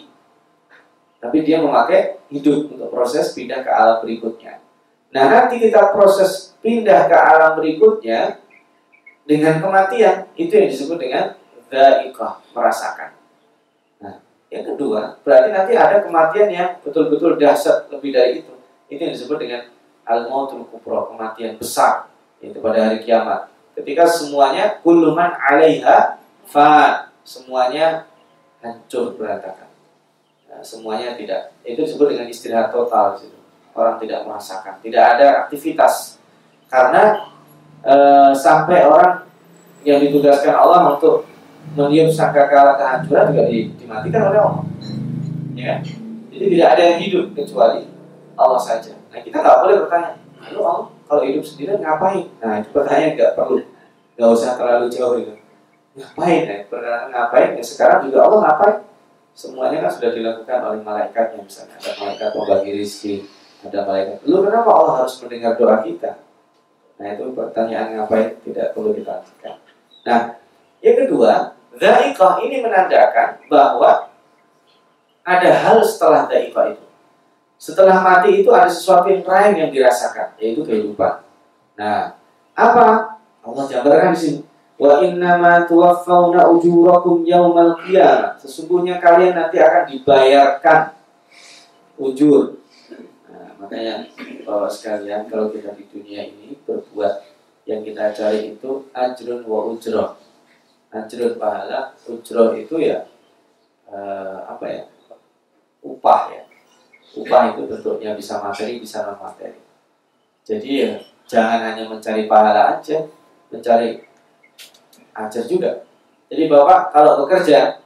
[1.19, 4.63] tapi dia memakai hidup untuk proses pindah ke alam berikutnya.
[5.11, 8.39] Nah, nanti kita proses pindah ke alam berikutnya
[9.27, 11.35] dengan kematian, itu yang disebut dengan
[11.67, 13.16] dha'iqah, merasakan.
[14.57, 18.53] Yang kedua, berarti nanti ada kematian yang betul-betul dahsyat lebih dari itu.
[18.89, 19.61] Itu yang disebut dengan
[20.01, 22.09] al-mautul kubra, kematian besar,
[22.41, 23.53] itu pada hari kiamat.
[23.77, 26.17] Ketika semuanya kuluman 'alaiha
[26.49, 28.09] fa semuanya
[28.63, 29.69] hancur berantakan.
[30.47, 31.53] Nah, semuanya tidak.
[31.61, 33.19] Itu disebut dengan istirahat total.
[33.21, 33.37] Gitu.
[33.77, 36.17] Orang tidak merasakan, tidak ada aktivitas.
[36.65, 37.29] Karena
[37.85, 37.95] e,
[38.33, 39.27] sampai orang
[39.85, 41.29] yang ditugaskan Allah untuk
[41.75, 44.63] meniup sangkakala kehancuran juga dimatikan oleh Allah.
[45.57, 45.81] Ya.
[46.31, 47.89] Jadi tidak ada yang hidup kecuali
[48.37, 48.93] Allah saja.
[49.09, 50.11] Nah kita nggak boleh bertanya,
[50.47, 52.25] lalu Allah kalau hidup sendiri ngapain?
[52.39, 53.57] Nah itu pertanyaan nggak perlu,
[54.15, 55.33] nggak usah terlalu jauh itu.
[55.97, 56.57] Ngapain ya?
[56.69, 57.49] Pertanyaan ngapain?
[57.57, 58.77] Ya sekarang juga Allah ngapain?
[59.37, 63.15] semuanya kan sudah dilakukan oleh malaikat yang misalnya ada malaikat membagi rezeki
[63.69, 66.11] ada malaikat lu kenapa Allah harus mendengar doa kita
[66.97, 69.61] nah itu pertanyaan ngapain tidak perlu ditanyakan
[70.01, 70.41] nah
[70.81, 74.09] yang kedua Da'iqah ini menandakan bahwa
[75.27, 76.85] ada hal setelah da'iqah itu.
[77.57, 81.25] Setelah mati itu ada sesuatu yang lain yang dirasakan, yaitu kehidupan.
[81.73, 82.13] Nah,
[82.53, 83.17] apa?
[83.41, 84.39] Allah gambarkan di sini.
[84.77, 88.37] Wa innama tuwaffawna ujurakum yaumal qiyamah.
[88.37, 90.93] Sesungguhnya kalian nanti akan dibayarkan
[91.97, 92.61] ujur.
[93.25, 94.05] Nah, makanya
[94.45, 97.25] Bapak sekalian kalau kita di dunia ini berbuat
[97.65, 100.26] yang kita cari itu ajrun wa ujroh.
[101.03, 103.05] Ajrun pahala, ujroh itu ya
[103.91, 104.83] uh, apa ya?
[105.85, 106.43] upah ya.
[107.17, 109.57] Upah itu bentuknya bisa materi, bisa non materi.
[110.43, 110.91] Jadi ya
[111.27, 113.03] jangan hanya mencari pahala aja,
[113.49, 114.03] mencari
[115.17, 115.87] ajar juga.
[116.27, 117.79] Jadi bapak kalau bekerja,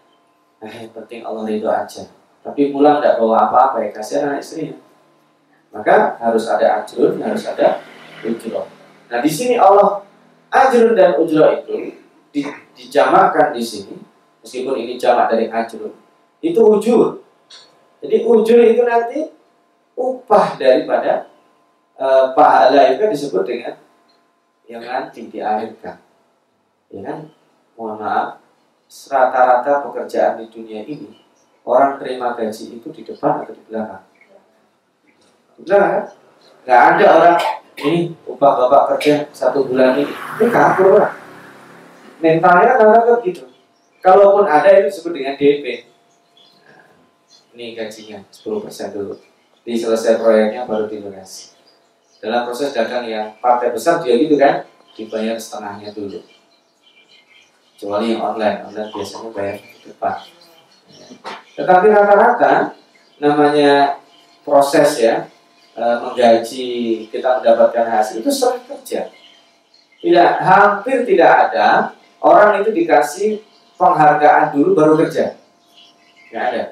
[0.61, 2.03] eh penting Allah itu aja.
[2.41, 4.77] Tapi pulang tidak bawa apa-apa ya kasih anak istrinya.
[5.71, 7.79] Maka harus ada ajrun, harus ada
[8.25, 8.65] ujroh.
[9.07, 10.03] Nah di sini Allah
[10.49, 11.95] ajrun dan ujroh itu
[12.81, 13.95] dijamakan di sini,
[14.41, 15.93] meskipun ini jamak dari ajrun,
[16.41, 17.21] itu ujur.
[18.01, 19.29] Jadi ujur itu nanti
[19.93, 21.29] upah daripada
[21.93, 23.77] e, pahala itu disebut dengan
[24.65, 26.01] yang nanti diakhirkan
[26.89, 27.29] ya kan?
[27.77, 28.29] Mohon maaf
[28.89, 31.21] rata-rata pekerjaan di dunia ini
[31.61, 34.03] orang terima gaji itu di depan atau di belakang?
[35.53, 36.05] Di belakang kan?
[36.65, 37.37] Nggak ada orang
[37.85, 40.09] ini upah bapak kerja satu bulan ini.
[40.09, 41.20] Ini kabur lah
[42.21, 43.49] mentalnya rata gitu.
[44.01, 45.91] Kalaupun ada itu disebut dengan DP
[47.51, 49.13] ini gajinya 10% dulu.
[49.61, 51.53] Di selesai proyeknya baru dilunasi
[52.21, 56.21] dalam proses dagang yang partai besar dia gitu kan dibayar setengahnya dulu.
[57.75, 60.15] Kecuali yang online online biasanya bayar depan.
[61.57, 62.77] Tetapi rata-rata
[63.17, 64.01] namanya
[64.45, 65.29] proses ya
[65.77, 66.69] e, menggaji
[67.09, 69.13] kita mendapatkan hasil itu sering kerja
[70.01, 73.41] tidak hampir tidak ada orang itu dikasih
[73.75, 75.35] penghargaan dulu baru kerja
[76.31, 76.63] nggak ada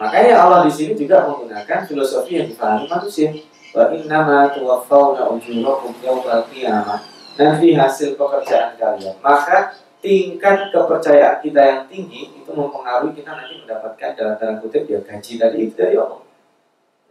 [0.00, 3.36] Makanya Allah di sini juga menggunakan filosofi yang dipahami manusia.
[3.76, 7.04] Wa innama tuwaffawna ujurakum yawmal qiyamah.
[7.36, 9.12] Nanti hasil pekerjaan kalian.
[9.20, 15.04] Maka tingkat kepercayaan kita yang tinggi itu mempengaruhi kita nanti mendapatkan dalam tanda kutip ya
[15.04, 16.20] gaji tadi itu dari Allah.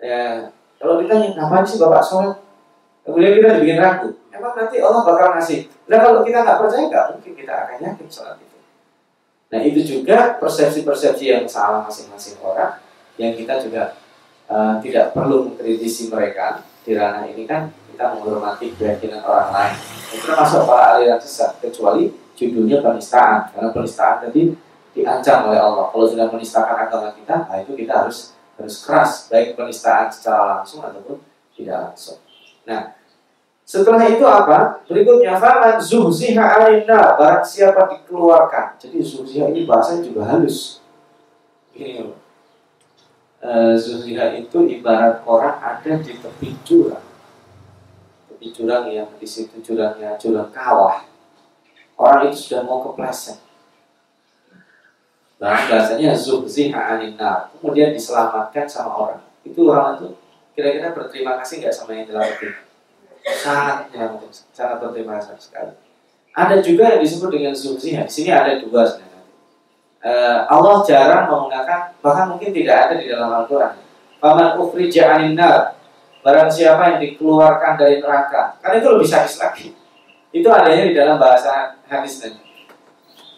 [0.01, 0.49] Ya,
[0.81, 2.41] kalau ditanya kapan sih Bapak sholat?
[3.05, 4.09] Kemudian kita dibikin ragu.
[4.39, 5.67] Emang nanti Allah bakal ngasih.
[5.91, 8.57] Nah kalau kita nggak percaya nggak mungkin kita akan yakin sholat itu.
[9.51, 12.79] Nah itu juga persepsi-persepsi yang salah masing-masing orang
[13.19, 13.99] yang kita juga
[14.47, 19.75] uh, tidak perlu mengkritisi mereka di ranah ini kan kita menghormati keyakinan orang lain.
[20.15, 24.55] Itu masuk para aliran sesat kecuali judulnya penistaan karena penistaan tadi
[24.95, 25.91] diancam oleh Allah.
[25.91, 30.79] Kalau sudah menistakan agama kita, nah itu kita harus harus keras baik penistaan secara langsung
[30.79, 31.19] ataupun
[31.55, 32.19] tidak langsung.
[32.63, 32.98] Nah,
[33.69, 34.81] setelah itu apa?
[34.89, 38.81] Berikutnya faman zuhziha 'alinna barang siapa dikeluarkan.
[38.81, 40.81] Jadi zuhziha ini bahasanya juga halus.
[41.77, 42.09] Ini
[43.45, 47.05] uh, zuhziha itu ibarat orang ada di tepi jurang.
[48.33, 51.05] Tepi jurang yang di situ jurangnya jurang kawah.
[51.93, 53.37] Orang itu sudah mau kepleset.
[55.37, 57.53] Nah, bahasanya zuhziha 'alinna.
[57.53, 59.21] Kemudian diselamatkan sama orang.
[59.45, 60.17] Itu orang itu
[60.57, 62.68] kira-kira berterima kasih nggak sama yang dilakukan?
[63.37, 64.05] Sangat ya,
[64.53, 65.73] sangat berterima kasih sekali.
[66.33, 68.05] Ada juga yang disebut dengan subsidinya.
[68.05, 69.23] Di sini ada dua sebenarnya.
[69.99, 73.75] Uh, Allah jarang menggunakan, bahkan mungkin tidak ada di dalam Al-Quran.
[74.19, 75.75] Paman ukhrija nar.
[76.19, 78.59] Barang siapa yang dikeluarkan dari neraka.
[78.59, 79.71] Kan itu lebih sadis lagi.
[80.35, 82.39] Itu adanya di dalam bahasa hadis tadi.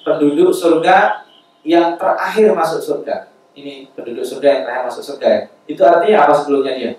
[0.02, 1.22] Penduduk surga
[1.62, 3.30] yang terakhir masuk surga.
[3.54, 5.54] Ini penduduk surga yang terakhir masuk surga.
[5.70, 6.92] Itu artinya apa sebelumnya dia?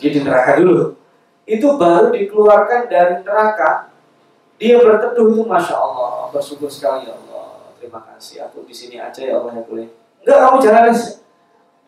[0.00, 1.03] Dia di neraka dulu
[1.44, 3.92] itu baru dikeluarkan dari neraka.
[4.56, 6.32] Dia berteduh itu masya Allah.
[6.32, 7.76] Bersyukur sekali ya Allah.
[7.76, 8.48] Terima kasih.
[8.48, 9.88] Aku di sini aja ya Allah yang boleh.
[10.24, 10.94] Enggak kamu jalan.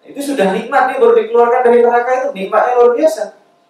[0.06, 2.28] Itu sudah nikmat dia baru dikeluarkan dari neraka itu.
[2.36, 3.22] Nikmatnya luar biasa.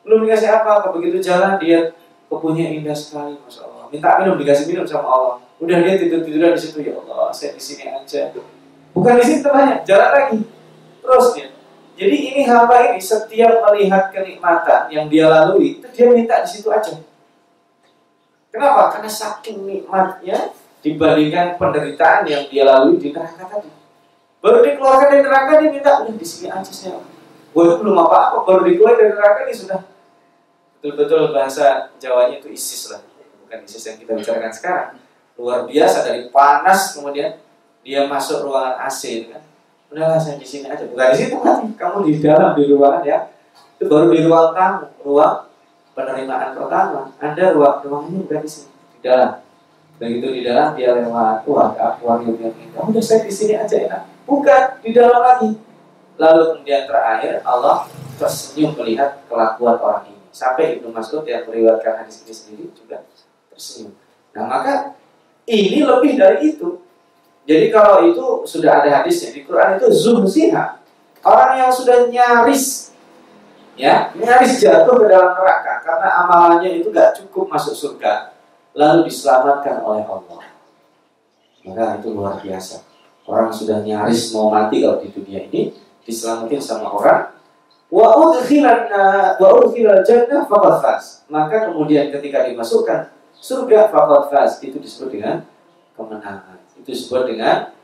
[0.02, 0.90] Belum dikasih apa-apa.
[0.98, 1.94] Begitu jalan dia
[2.26, 3.84] kebunnya indah sekali masya Allah.
[3.88, 5.34] Minta minum dikasih minum sama Allah.
[5.62, 7.30] Udah dia tidur tiduran di situ ya Allah.
[7.30, 8.34] Saya di sini aja.
[8.90, 10.38] Bukan di situ banyak jalan lagi.
[11.00, 11.55] Terus dia
[11.96, 16.68] jadi ini hamba ini setiap melihat kenikmatan yang dia lalui, itu dia minta di situ
[16.68, 16.92] aja.
[18.52, 18.92] Kenapa?
[18.92, 20.52] Karena saking nikmatnya
[20.84, 23.72] dibandingkan penderitaan yang dia lalui di neraka tadi.
[24.44, 27.00] Baru dikeluarkan dari neraka dia minta, udah di sini aja saya.
[27.56, 29.80] Gue belum apa-apa, baru dikeluarkan dari neraka ini sudah
[30.76, 33.00] betul-betul bahasa Jawanya itu ISIS lah,
[33.40, 34.88] bukan ISIS yang kita bicarakan sekarang.
[35.40, 37.40] Luar biasa dari panas kemudian
[37.80, 39.45] dia masuk ruangan AC kan
[39.90, 40.84] udahlah saya di sini aja.
[40.86, 43.18] Bukan di situ kan kamu di dalam di ruangan ya.
[43.76, 45.36] Itu baru di ruang tamu ruang
[45.92, 47.12] penerimaan pertama.
[47.20, 48.70] Anda ruang ruang ini udah di sini.
[48.96, 49.40] Di dalam.
[49.96, 51.46] Begitu di dalam dia lewat.
[51.48, 53.98] Wah akuarium yang indah udah saya di sini aja ya.
[54.26, 55.50] Bukan di dalam lagi.
[56.16, 57.84] Lalu kemudian terakhir Allah
[58.16, 60.20] tersenyum melihat kelakuan orang ini.
[60.32, 63.04] Sampai Ibnu Mas'ud yang meriwayatkan hadis ini sendiri juga
[63.52, 63.92] tersenyum.
[64.36, 64.96] Nah maka
[65.48, 66.85] ini lebih dari itu
[67.46, 70.82] jadi kalau itu sudah ada hadisnya di Quran itu zuhziha.
[71.22, 72.90] Orang yang sudah nyaris
[73.78, 78.34] ya, nyaris jatuh ke dalam neraka karena amalannya itu gak cukup masuk surga,
[78.74, 80.42] lalu diselamatkan oleh Allah.
[81.66, 82.82] Maka itu luar biasa.
[83.26, 85.74] Orang sudah nyaris mau mati kalau di dunia ini
[86.06, 87.34] diselamatin sama orang
[87.90, 88.90] wa udkhilan
[89.38, 91.26] wa udkhilal jannah faqad.
[91.26, 95.42] Maka kemudian ketika dimasukkan surga faqad itu disebut dengan
[95.98, 96.55] kemenangan
[96.86, 97.74] itu disebut dengan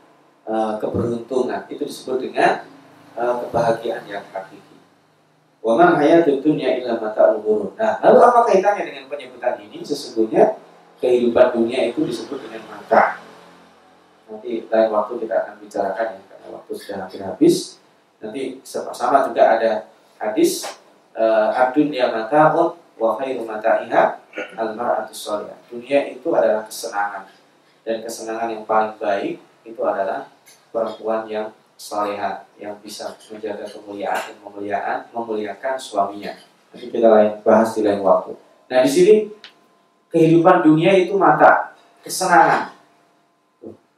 [0.47, 2.63] uh, keberuntungan itu disebut dengan
[3.19, 4.79] uh, kebahagiaan yang hakiki
[5.63, 9.79] Waman hayatud dunya illa mata Nah, lalu apa kaitannya dengan penyebutan ini?
[9.79, 10.59] Sesungguhnya
[10.99, 13.23] kehidupan dunia itu disebut dengan mata.
[14.27, 17.79] Nanti lain waktu kita akan bicarakan ya, karena waktu sudah hampir habis.
[18.19, 19.71] Nanti sama-sama juga ada
[20.19, 20.67] hadis
[21.15, 24.19] uh, ad-dunya mata'un wa khairu mata'iha
[24.59, 27.23] al-mar'atus Dunia itu adalah kesenangan
[27.83, 30.27] dan kesenangan yang paling baik itu adalah
[30.71, 36.31] perempuan yang salehah yang bisa menjaga kemuliaan dan memuliakan memuliakan suaminya.
[36.71, 38.33] Nanti kita lain bahas di lain waktu.
[38.71, 39.15] Nah di sini
[40.07, 41.75] kehidupan dunia itu mata,
[42.05, 42.71] kesenangan.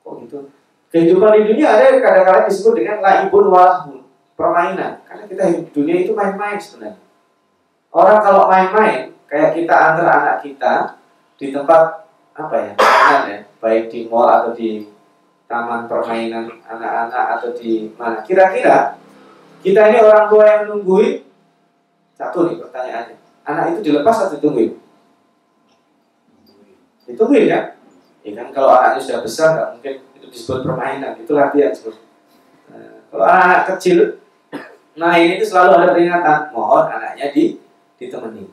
[0.01, 0.38] kok gitu?
[0.89, 3.99] Kehidupan di dunia ada kadang-kadang disebut dengan laibun walahun,
[4.39, 5.03] permainan.
[5.03, 7.03] Karena kita hidup dunia itu main-main sebenarnya.
[7.91, 10.99] Orang kalau main-main, kayak kita antar anak kita
[11.36, 14.86] di tempat apa ya, mainan ya, baik di mall atau di
[15.49, 18.22] taman permainan anak-anak atau di mana.
[18.22, 18.93] Kira-kira
[19.66, 21.26] kita ini orang tua yang nungguin
[22.13, 23.18] satu nih pertanyaannya.
[23.49, 24.78] Anak itu dilepas atau ditungguin?
[27.09, 27.74] Ditungguin ya?
[28.22, 31.97] Ya kan kalau anaknya sudah besar nggak mungkin itu disebut permainan, itu latihan disebut.
[32.70, 34.22] Nah, kalau anak, kecil
[34.97, 37.57] main itu selalu ada peringatan, mohon anaknya di
[37.97, 38.45] ditemani.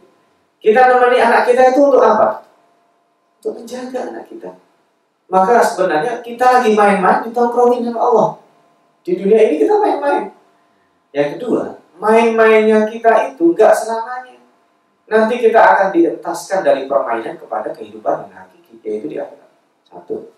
[0.60, 2.44] Kita temani anak kita itu untuk apa?
[3.40, 4.52] Untuk menjaga anak kita.
[5.32, 8.28] Maka sebenarnya kita lagi main-main ditongkrongin sama Allah.
[9.00, 10.28] Di dunia ini kita main-main.
[11.08, 14.36] Yang kedua, main-mainnya kita itu nggak selamanya.
[15.08, 19.48] Nanti kita akan dientaskan dari permainan kepada kehidupan yang hakiki, yaitu di akhirat.
[19.88, 20.36] Satu.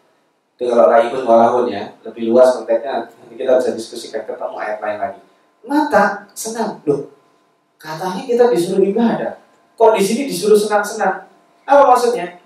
[0.54, 4.98] Itu kalau pun walahun ya, lebih luas konteksnya, nanti kita bisa diskusikan ketemu ayat lain
[5.02, 5.20] lagi.
[5.66, 7.10] Mata senang, loh.
[7.82, 9.42] Katanya kita disuruh ibadah.
[9.74, 11.26] Kok di sini disuruh senang-senang?
[11.66, 12.43] Apa maksudnya?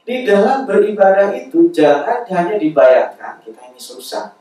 [0.00, 4.32] Di dalam beribadah itu jangan hanya dibayangkan kita ini susah.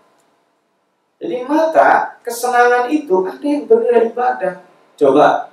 [1.20, 4.64] Jadi mata kesenangan itu ada yang beribadah.
[4.96, 5.52] Coba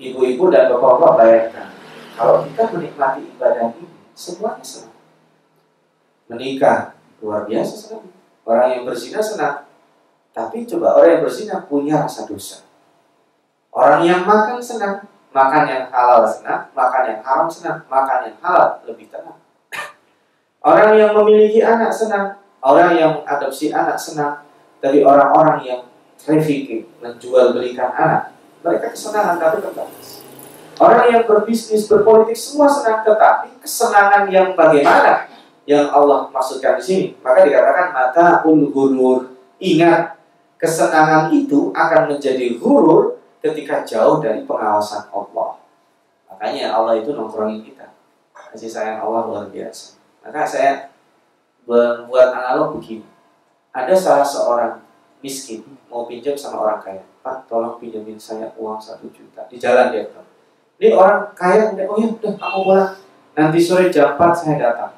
[0.00, 1.68] ibu-ibu dan bapak-bapak bayangkan.
[2.16, 4.96] Kalau kita menikmati ibadah ini, semuanya senang.
[6.28, 8.04] Menikah, luar biasa senang.
[8.48, 9.68] Orang yang berzina senang.
[10.32, 12.64] Tapi coba orang yang berzina punya rasa dosa.
[13.72, 18.68] Orang yang makan senang, makan yang halal senang, makan yang haram senang, makan yang halal
[18.84, 19.40] lebih tenang.
[20.62, 24.46] Orang yang memiliki anak senang, orang yang adopsi anak senang,
[24.78, 25.80] dari orang-orang yang
[26.20, 28.30] trafficking, menjual belikan anak,
[28.62, 30.22] mereka kesenangan tapi terbatas.
[30.78, 35.26] Orang yang berbisnis, berpolitik semua senang, tetapi kesenangan yang bagaimana
[35.66, 37.06] yang Allah maksudkan di sini.
[37.22, 39.34] Maka dikatakan mata gurur.
[39.62, 40.18] Ingat,
[40.58, 45.58] kesenangan itu akan menjadi gurur ketika jauh dari pengawasan Allah.
[46.30, 47.90] Makanya Allah itu nongkrongin kita.
[48.32, 49.98] Kasih sayang Allah luar biasa.
[50.22, 50.72] Maka saya
[51.66, 53.04] membuat analog begini.
[53.74, 54.72] Ada salah seorang
[55.20, 57.02] miskin mau pinjam sama orang kaya.
[57.22, 59.42] Pak, tolong pinjamin saya uang satu juta.
[59.50, 60.30] Di jalan dia bilang.
[60.78, 62.92] Ini orang kaya, oh ya udah kamu pulang.
[63.32, 64.92] Nanti sore jam 4 saya datang.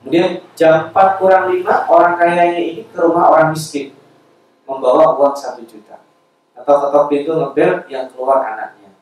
[0.00, 3.92] Kemudian jam 4 kurang 5 orang kayanya ini ke rumah orang miskin
[4.64, 6.00] membawa uang satu juta
[6.60, 8.92] atau ketok pintu ngebel yang keluar anaknya.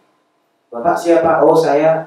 [0.70, 1.42] Bapak siapa?
[1.42, 2.06] Oh saya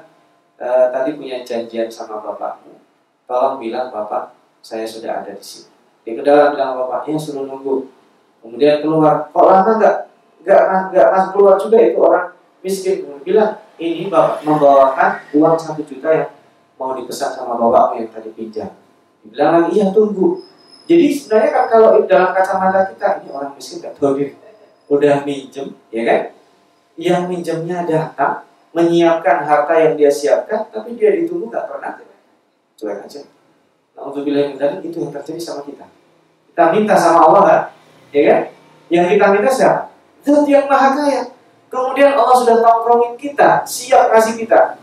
[0.56, 2.80] e, tadi punya janjian sama bapakmu.
[3.28, 4.32] Tolong bilang bapak
[4.64, 5.68] saya sudah ada di sini.
[6.02, 7.92] Di dalam bilang bapaknya suruh nunggu.
[8.40, 9.28] Kemudian keluar.
[9.28, 9.96] Kok lama nggak
[10.42, 12.26] nggak nggak keluar juga itu orang
[12.64, 13.04] miskin.
[13.20, 16.30] Bilang ini bapak membawakan uang satu juta yang
[16.80, 18.72] mau dipesan sama bapakmu yang tadi pinjam.
[19.20, 20.48] Dibilang iya tunggu.
[20.88, 24.41] Jadi sebenarnya kan kalau dalam kacamata kita ini orang miskin nggak diri
[24.92, 26.20] udah minjem, ya kan?
[27.00, 28.44] Yang minjemnya datang,
[28.76, 31.96] menyiapkan harta yang dia siapkan, tapi dia ditunggu nggak pernah.
[32.76, 33.20] Cuek aja.
[33.96, 35.88] Nah, untuk bilang tadi itu yang terjadi sama kita.
[36.52, 37.62] Kita minta sama Allah kan?
[38.12, 38.40] Ya kan?
[38.92, 39.80] Yang kita minta siapa?
[40.20, 41.22] Zat yang maha kaya.
[41.72, 44.76] Kemudian Allah sudah tongkrongin kita, siap kasih kita.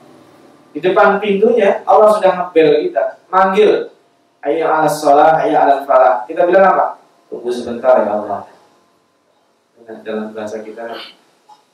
[0.74, 3.94] Di depan pintunya Allah sudah ngebel kita, manggil.
[4.42, 6.26] Ayo ala sholat, ayo ala falah.
[6.26, 6.98] Kita bilang apa?
[7.30, 8.50] Tunggu sebentar ya Allah
[10.06, 10.94] dalam bahasa kita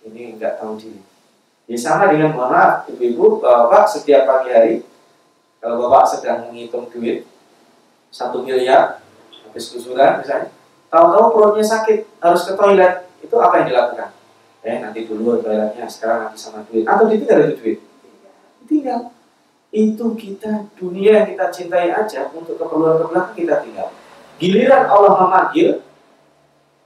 [0.08, 1.02] ini nggak tahu diri.
[1.66, 4.74] Ya sama dengan maaf, ibu-ibu, bapak setiap pagi hari
[5.58, 7.26] kalau bapak sedang menghitung duit
[8.14, 9.02] satu miliar
[9.50, 10.54] habis kusuran misalnya,
[10.94, 14.10] tahu-tahu perutnya sakit harus ke toilet, itu apa yang dilakukan?
[14.62, 17.78] Eh nanti dulu toiletnya, sekarang nanti sama duit atau ditinggal itu duit?
[18.70, 19.10] Tinggal.
[19.76, 23.90] Itu kita dunia yang kita cintai aja untuk keperluan-keperluan kita tinggal.
[24.38, 25.82] Giliran Allah memanggil,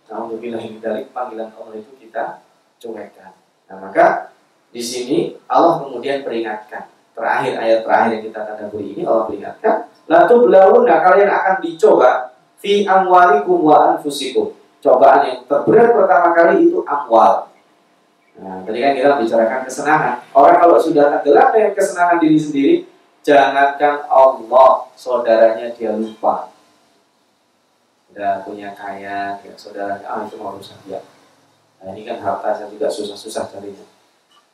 [0.09, 2.41] ini dari panggilan Allah itu kita
[2.81, 3.31] cuekkan.
[3.69, 4.33] Nah maka
[4.73, 6.89] di sini Allah kemudian peringatkan.
[7.13, 9.75] Terakhir ayat terakhir yang kita tadaburi ini Allah peringatkan.
[10.09, 14.57] Latu nah kalian akan dicoba fi amwalikum wa anfusikum.
[14.79, 17.51] Cobaan yang terberat pertama kali itu amwal.
[18.39, 20.15] Nah, tadi kan kita bicarakan kesenangan.
[20.31, 22.75] Orang kalau sudah tenggelam dengan kesenangan diri sendiri,
[23.19, 26.47] jangankan Allah, saudaranya dia lupa
[28.13, 30.99] udah punya kaya, ya, saudara ah itu mau rusak ya.
[31.79, 33.85] Nah, ini kan harta saya juga susah-susah carinya.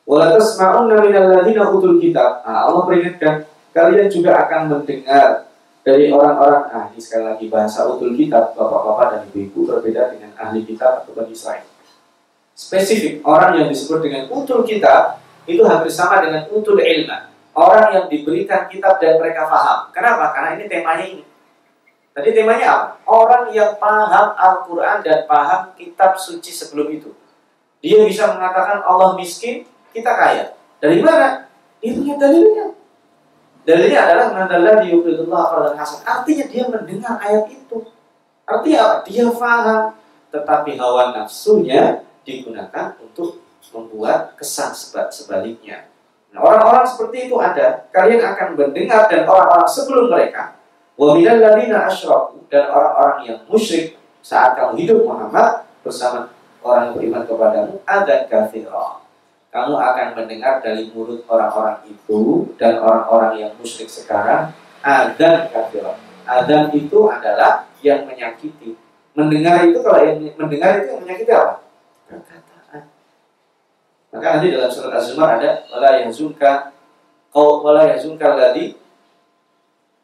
[0.05, 2.45] Wala tasma'unna minal utul kitab.
[2.45, 5.49] Nah, Allah peringatkan kalian juga akan mendengar
[5.85, 10.65] dari orang-orang ah ini sekali lagi bahasa utul kitab bapak-bapak dan ibu-ibu berbeda dengan ahli
[10.65, 11.65] kitab atau bani Israel.
[12.55, 17.29] Spesifik orang yang disebut dengan utul kitab itu hampir sama dengan utul ilma.
[17.55, 19.87] Orang yang diberikan kitab dan mereka paham.
[19.95, 20.35] Kenapa?
[20.35, 21.23] Karena ini temanya ini.
[22.15, 22.87] Tadi temanya apa?
[23.03, 27.11] Orang yang paham Al-Quran dan paham kitab suci sebelum itu.
[27.83, 30.55] Dia bisa mengatakan Allah miskin, kita kaya.
[30.79, 31.43] Dari mana?
[31.83, 32.71] Dia punya dalilnya.
[33.67, 35.99] Dalilnya adalah mandallah diuqidullah qardan hasan.
[36.07, 37.83] Artinya dia mendengar ayat itu.
[38.47, 38.95] Artinya apa?
[39.03, 39.83] Dia paham.
[40.31, 43.43] Tetapi hawa nafsunya digunakan untuk
[43.75, 44.71] membuat kesan
[45.11, 45.91] sebaliknya.
[46.31, 47.91] Nah, orang-orang seperti itu ada.
[47.91, 50.55] Kalian akan mendengar dan orang-orang sebelum mereka
[50.95, 56.31] Wa minal ladina asyraku dan orang-orang yang musyrik saat kamu hidup Muhammad bersama
[56.63, 59.03] orang yang beriman kepadamu ada kafirah.
[59.51, 65.99] Kamu akan mendengar dari mulut orang-orang itu dan orang-orang yang musyrik sekarang ada kafirah.
[66.25, 68.73] Adam itu adalah yang menyakiti.
[69.15, 71.63] Mendengar itu kalau yang mendengar itu yang menyakiti apa?
[72.09, 72.81] Perkataan.
[74.11, 76.71] Maka nanti dalam surat Az-Zumar ada wala yahzunka
[77.31, 78.79] qaul wala yahzunka alladhi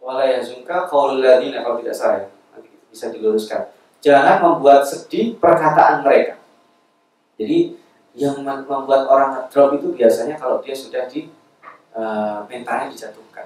[0.02, 3.70] wala yazunka qaulul ladina kalau tidak salah nanti bisa diluruskan.
[4.02, 6.42] Jangan membuat sedih perkataan mereka.
[7.38, 7.78] Jadi
[8.18, 11.30] yang membuat orang drop itu biasanya kalau dia sudah di
[11.94, 13.46] uh, mentalnya dijatuhkan.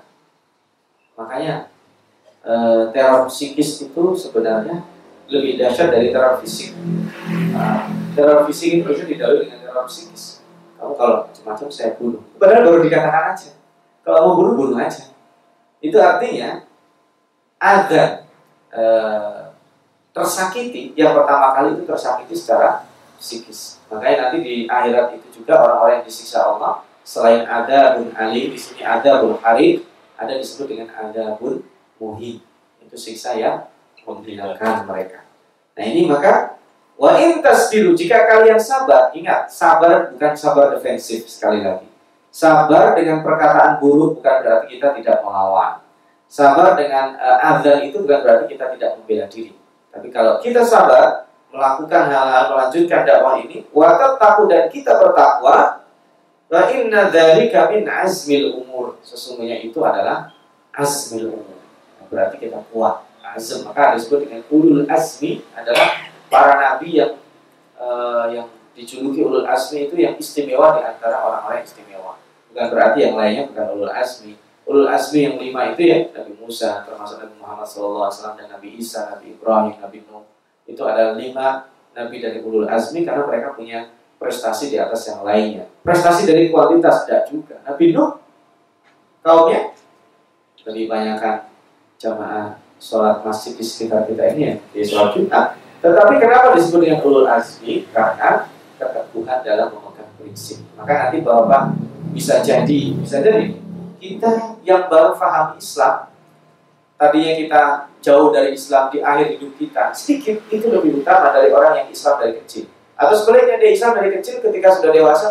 [1.19, 1.67] Makanya
[2.47, 4.79] uh, teror psikis itu sebenarnya
[5.27, 6.71] lebih dahsyat dari teror fisik.
[7.51, 7.83] Uh,
[8.15, 10.39] teror fisik itu bisa didahului dengan teror psikis.
[10.79, 12.23] Kamu kalau macam-macam saya bunuh.
[12.39, 13.51] Padahal baru dikatakan aja.
[14.07, 15.14] Kalau mau bunuh bunuh aja
[15.89, 16.65] itu artinya
[17.61, 18.25] ada
[18.73, 18.83] e,
[20.15, 22.85] tersakiti yang pertama kali itu tersakiti secara
[23.21, 23.83] psikis.
[23.91, 28.57] Makanya nanti di akhirat itu juga orang-orang yang disiksa Allah selain ada bun ali di
[28.57, 29.85] sini ada bun hari
[30.17, 31.61] ada disebut dengan ada bun
[32.01, 32.41] muhi
[32.81, 33.69] itu siksa yang
[34.05, 35.25] menghilangkan mereka.
[35.77, 36.57] Nah ini maka
[36.95, 41.94] wa in tasbiru jika kalian sabar ingat sabar bukan sabar defensif sekali lagi
[42.35, 45.79] Sabar dengan perkataan buruk bukan berarti kita tidak melawan.
[46.27, 49.55] Sabar dengan uh, azan itu bukan berarti kita tidak membela diri.
[49.87, 55.87] Tapi kalau kita sabar melakukan hal-hal melanjutkan dakwah ini, watak takut dan kita bertakwa,
[56.51, 58.99] wa inna dzalika min azmil umur.
[58.99, 60.35] Sesungguhnya itu adalah
[60.75, 61.59] azmil umur.
[62.11, 63.07] Berarti kita kuat.
[63.23, 67.15] Azm maka disebut dengan ulul azmi adalah para nabi yang
[67.79, 72.24] uh, yang dijuluki ulul azmi itu yang istimewa di antara orang-orang istimewa
[72.55, 76.87] bukan berarti yang lainnya bukan ulul asmi ulul asmi yang lima itu ya Nabi Musa
[76.87, 80.25] termasuk Nabi Muhammad SAW dan Nabi Isa Nabi Ibrahim Nabi Nuh.
[80.65, 85.69] Itu adalah lima Nabi dari ulul asmi karena mereka punya prestasi di atas yang lainnya.
[85.85, 87.61] Prestasi dari kualitas tidak juga.
[87.61, 88.17] Nabi Nuh
[89.21, 89.73] kaumnya
[90.65, 91.45] lebih banyakkan
[92.01, 95.61] jamaah sholat masjid di sekitar kita ini ya di sholat Jumat.
[95.85, 98.49] Tetapi kenapa disebut dengan ulul asmi karena
[98.81, 100.65] keteguhan dalam memegang prinsip.
[100.73, 101.77] Maka nanti bapak
[102.15, 103.51] bisa jadi, bisa jadi
[103.99, 106.07] kita yang baru paham Islam,
[106.95, 107.61] tadinya kita
[107.99, 112.15] jauh dari Islam di akhir hidup kita, sedikit itu lebih utama dari orang yang Islam
[112.23, 112.71] dari kecil.
[112.95, 115.27] Atau sebaliknya dia Islam dari kecil ketika sudah dewasa,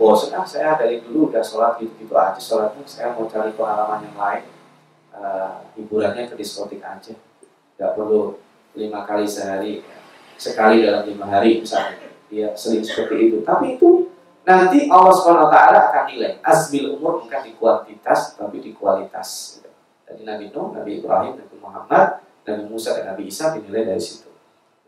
[0.00, 4.16] bosan ah saya dari dulu udah sholat gitu-gitu aja sholatnya, saya mau cari pengalaman yang
[4.16, 4.44] lain,
[5.12, 7.12] uh, hiburannya ke diskotik aja,
[7.76, 8.40] nggak perlu
[8.78, 9.84] lima kali sehari,
[10.40, 13.36] sekali dalam lima hari misalnya, dia sering seperti itu.
[13.42, 14.08] Tapi itu
[14.48, 15.12] nanti Allah
[15.52, 19.60] taala akan nilai asbil umur bukan di kuantitas tapi di kualitas.
[20.08, 24.32] Jadi Nabi Nuh, Nabi Ibrahim, Nabi Muhammad, Nabi Musa dan Nabi Isa dinilai dari situ.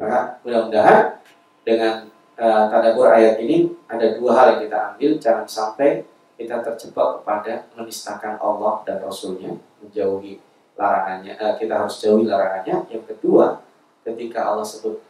[0.00, 1.20] Maka mudah-mudahan
[1.60, 2.08] dengan
[2.40, 6.08] uh, tadabbur ayat ini ada dua hal yang kita ambil jangan sampai
[6.40, 9.52] kita terjebak kepada menistakan Allah dan Rasulnya
[9.84, 10.40] menjauhi
[10.80, 13.60] larangannya uh, kita harus jauhi larangannya yang kedua
[14.08, 15.04] ketika Allah sebut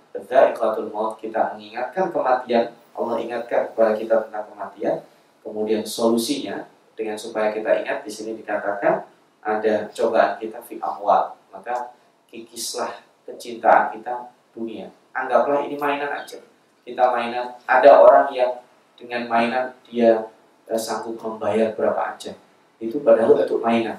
[0.90, 5.00] maut kita mengingatkan kematian Allah ingatkan kepada kita tentang kematian,
[5.40, 9.08] kemudian solusinya dengan supaya kita ingat di sini dikatakan
[9.40, 11.96] ada cobaan kita fi amwal, maka
[12.28, 14.92] kikislah kecintaan kita dunia.
[15.16, 16.44] Anggaplah ini mainan aja.
[16.84, 18.60] Kita mainan, ada orang yang
[19.00, 20.28] dengan mainan dia
[20.76, 22.36] sanggup membayar berapa aja.
[22.76, 23.96] Itu padahal untuk mainan.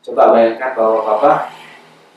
[0.00, 1.52] Coba bayangkan bahwa Bapak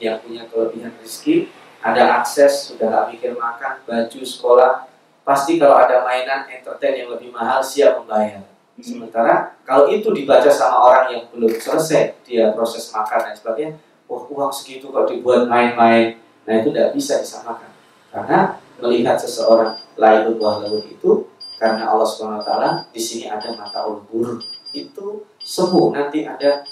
[0.01, 1.51] yang punya kelebihan rezeki,
[1.81, 4.90] ada akses, sudah gak mikir makan, baju sekolah,
[5.21, 8.41] pasti kalau ada mainan entertain yang lebih mahal siap membayar.
[8.41, 8.83] Hmm.
[8.83, 13.73] Sementara kalau itu dibaca sama orang yang belum selesai dia proses makan dan sebagainya,
[14.09, 16.17] wah uang segitu kalau dibuat main-main,
[16.47, 17.69] nah itu tidak bisa disamakan.
[18.11, 21.29] Karena melihat seseorang lain buah laut itu
[21.61, 22.49] karena Allah swt
[22.89, 24.41] di sini ada mata ulur
[24.73, 26.65] itu sembuh nanti ada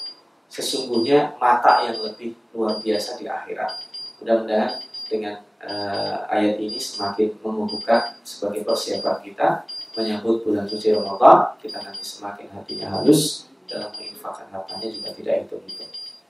[0.50, 3.86] sesungguhnya mata yang lebih luar biasa di akhirat.
[4.20, 9.48] Mudah-mudahan dengan uh, ayat ini semakin membuka sebagai persiapan kita
[9.98, 15.56] menyambut bulan suci Ramadan, kita nanti semakin hatinya halus dalam menginfakkan hartanya juga tidak itu
[15.68, 15.84] gitu.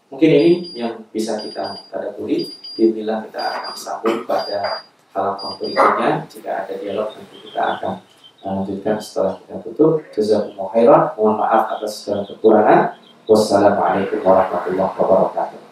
[0.09, 2.49] Mungkin ini yang bisa kita tadaburi.
[2.79, 4.81] Bila kita akan sambung pada
[5.13, 6.25] halaman berikutnya.
[6.25, 7.93] Jika ada dialog nanti kita akan
[8.41, 10.01] lanjutkan setelah kita tutup.
[10.09, 11.01] Jazakumullah khairan.
[11.13, 12.81] Mohon maaf atas segala kekurangan.
[13.29, 15.68] Wassalamualaikum warahmatullahi wabarakatuh.